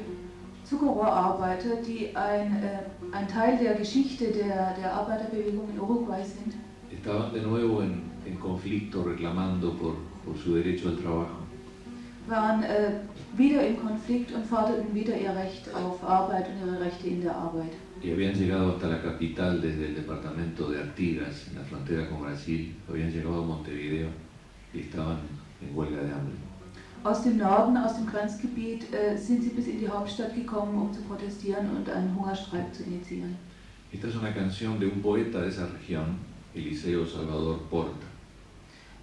Zuckerrohrarbeiter, 0.70 1.78
die 1.86 2.16
ein, 2.16 2.64
äh, 2.64 3.16
ein 3.16 3.28
Teil 3.28 3.58
der 3.58 3.76
Geschichte 3.76 4.26
der, 4.32 4.76
der 4.80 4.94
Arbeiterbewegung 4.94 5.70
in 5.74 5.80
Uruguay 5.80 6.24
sind, 6.24 6.56
estaban 6.92 7.34
de 7.34 7.42
nuevo 7.42 7.82
en, 7.82 8.02
en 8.26 8.40
conflicto 8.40 9.04
reclamando 9.04 9.74
por, 9.76 9.96
por 10.26 10.36
su 10.38 10.56
derecho 10.56 10.90
al 10.90 10.98
trabajo. 10.98 11.48
waren 12.28 12.64
äh, 12.64 12.92
wieder 13.38 13.66
im 13.66 13.78
Konflikt 13.80 14.34
und 14.34 14.46
forderten 14.46 14.94
wieder 14.94 15.18
ihr 15.18 15.34
Recht 15.34 15.74
auf 15.74 16.04
Arbeit 16.04 16.48
und 16.50 16.68
ihre 16.68 16.80
Rechte 16.80 17.08
in 17.08 17.22
der 17.22 17.36
Arbeit. 17.36 17.74
Y 18.04 18.12
habían 18.12 18.34
llegado 18.34 18.74
hasta 18.74 18.88
la 18.88 19.02
capital 19.02 19.62
desde 19.62 19.88
el 19.88 19.96
departamento 19.96 20.70
de 20.70 20.80
Artigas, 20.80 21.48
en 21.50 21.56
la 21.56 21.64
frontera 21.64 22.08
con 22.10 22.22
Brasil, 22.22 22.76
habían 22.88 23.12
llegado 23.12 23.44
a 23.44 23.46
Montevideo 23.46 24.10
y 24.74 24.80
estaban 24.82 25.18
en 25.62 25.76
huelga 25.76 26.04
de 26.04 26.12
hambre. 26.12 26.36
Aus 27.04 27.24
dem 27.24 27.38
Norden, 27.38 27.78
aus 27.78 27.96
dem 27.96 28.06
Grenzgebiet, 28.06 28.94
äh, 28.94 29.16
sind 29.16 29.44
sie 29.44 29.50
bis 29.50 29.68
in 29.68 29.80
die 29.80 29.88
Hauptstadt 29.88 30.36
gekommen, 30.36 30.82
um 30.82 30.94
zu 30.94 31.02
protestieren 31.02 31.70
und 31.76 31.90
einen 31.90 32.16
Hungerstreik 32.16 32.74
zu 32.74 32.84
initiieren. 32.84 33.36
Esta 33.92 34.08
es 34.08 34.16
una 34.16 34.34
canción 34.34 34.80
de 34.80 34.88
un 34.88 35.02
poeta 35.02 35.42
de 35.42 35.48
esa 35.48 35.66
región, 35.66 36.18
Eliseo 36.54 37.06
Salvador 37.06 37.60
Porta. 37.70 38.08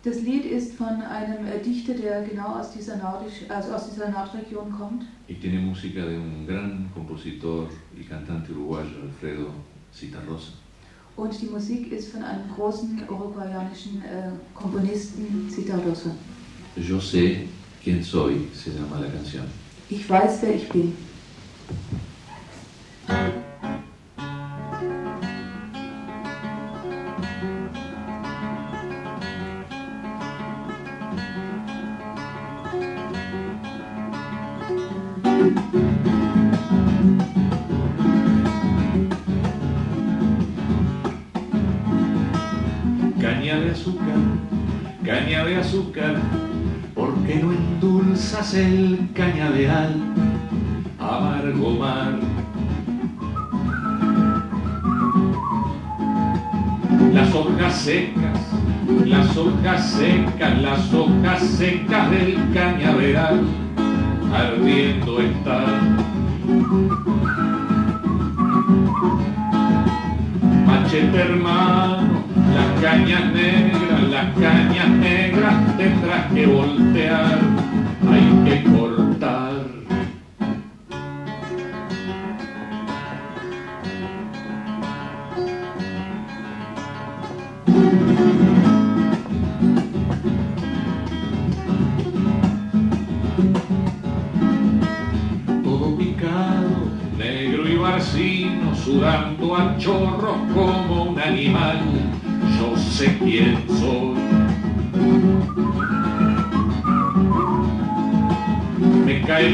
Das 0.03 0.21
Lied 0.21 0.45
ist 0.45 0.75
von 0.75 1.01
einem 1.01 1.47
äh, 1.47 1.59
Dichter, 1.63 1.95
der 1.95 2.23
genau 2.25 2.57
aus 2.59 2.73
dieser, 2.73 2.97
Nordisch, 2.99 3.49
also 3.49 3.73
aus 3.73 3.89
dieser 3.89 4.11
Nordregion 4.11 4.71
kommt. 4.71 5.05
Y 5.27 5.35
tiene 5.37 5.61
música 5.61 6.05
de 6.05 6.19
un 6.19 6.47
gran 6.47 6.91
compositor 6.93 7.71
y 7.99 8.05
cantante 8.05 8.53
uruguayo, 8.53 9.03
Alfredo 9.03 9.47
Citarrosa. 9.91 10.53
Und 11.17 11.41
die 11.41 11.47
Musik 11.47 11.91
ist 11.91 12.13
von 12.13 12.23
einem 12.23 12.51
großen 12.55 13.03
uruguayanischen 13.09 14.03
äh, 14.03 14.33
Komponisten, 14.53 15.49
Citarrosa. 15.49 16.11
Yo 16.77 17.01
sé 17.01 17.49
quién 17.85 18.03
soy, 18.03 18.49
se 18.55 18.71
llama 18.71 18.99
la 18.99 19.13
canción. 19.13 19.45
Ich 19.91 20.09
weiß, 20.09 20.43
wer 20.43 20.57
ich 20.57 20.69
bin. 20.71 20.97
El 48.55 49.09
cañaveral? 49.15 49.95
Amargo 51.01 51.71
mar. 51.71 52.19
Las 57.13 57.35
hojas 57.35 57.75
secas, 57.75 58.39
las 59.05 59.37
hojas 59.37 59.91
secas, 59.91 60.63
las 60.63 60.95
hojas 60.95 61.43
secas 61.43 62.11
del 62.11 62.39
cañaveral, 62.53 63.41
ardiendo 64.33 65.21
están. 65.21 65.97
Machete 70.67 71.19
hermano, 71.19 72.25
las 72.55 72.83
cañas 72.83 73.33
negras, 73.33 74.03
las 74.11 74.35
cañas 74.39 74.89
negras 74.89 75.77
tendrás 75.77 76.33
que 76.33 76.47
voltear, 76.47 77.39
hay 78.09 78.45
que 78.45 78.71
cortar. 78.71 79.65
Todo 95.63 95.97
picado, 95.97 96.71
negro 97.19 97.69
y 97.69 97.77
barcino, 97.77 98.75
sudando 98.75 99.57
a 99.57 99.77
chorros 99.79 100.37
como 100.55 101.05
un 101.11 101.21
animal. 101.21 101.81
Yo 102.59 102.77
sé 102.77 103.19
quién 103.19 103.65
soy. 103.69 104.14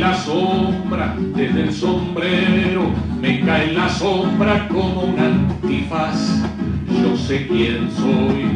La 0.01 0.15
sombra 0.15 1.15
desde 1.37 1.65
el 1.65 1.73
sombrero, 1.73 2.91
me 3.21 3.41
cae 3.41 3.73
la 3.75 3.87
sombra 3.91 4.67
como 4.69 5.03
un 5.03 5.19
antifaz. 5.19 6.43
Yo 7.03 7.15
sé 7.19 7.47
quién 7.47 7.91
soy. 7.93 8.47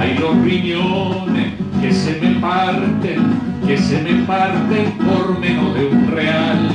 Hay 0.00 0.18
los 0.18 0.36
riñones 0.42 1.52
que 1.80 1.92
se 1.92 2.20
me 2.20 2.40
parten, 2.40 3.22
que 3.68 3.78
se 3.78 4.02
me 4.02 4.24
parten 4.24 4.92
por 4.98 5.38
menos 5.38 5.74
de 5.74 5.86
un 5.86 6.08
real. 6.08 6.68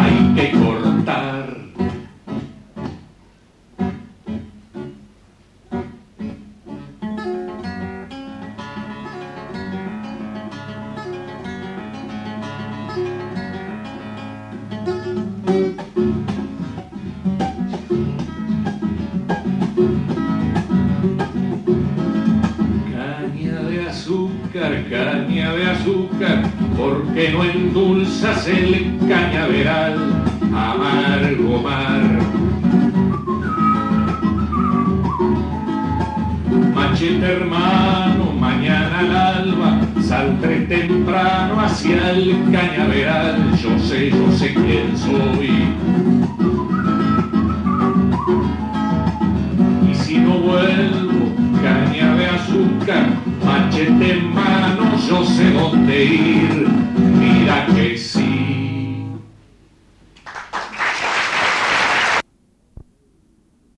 Hay 0.00 0.34
que 0.34 0.50
cortar. 0.58 0.91
day 56.02 56.61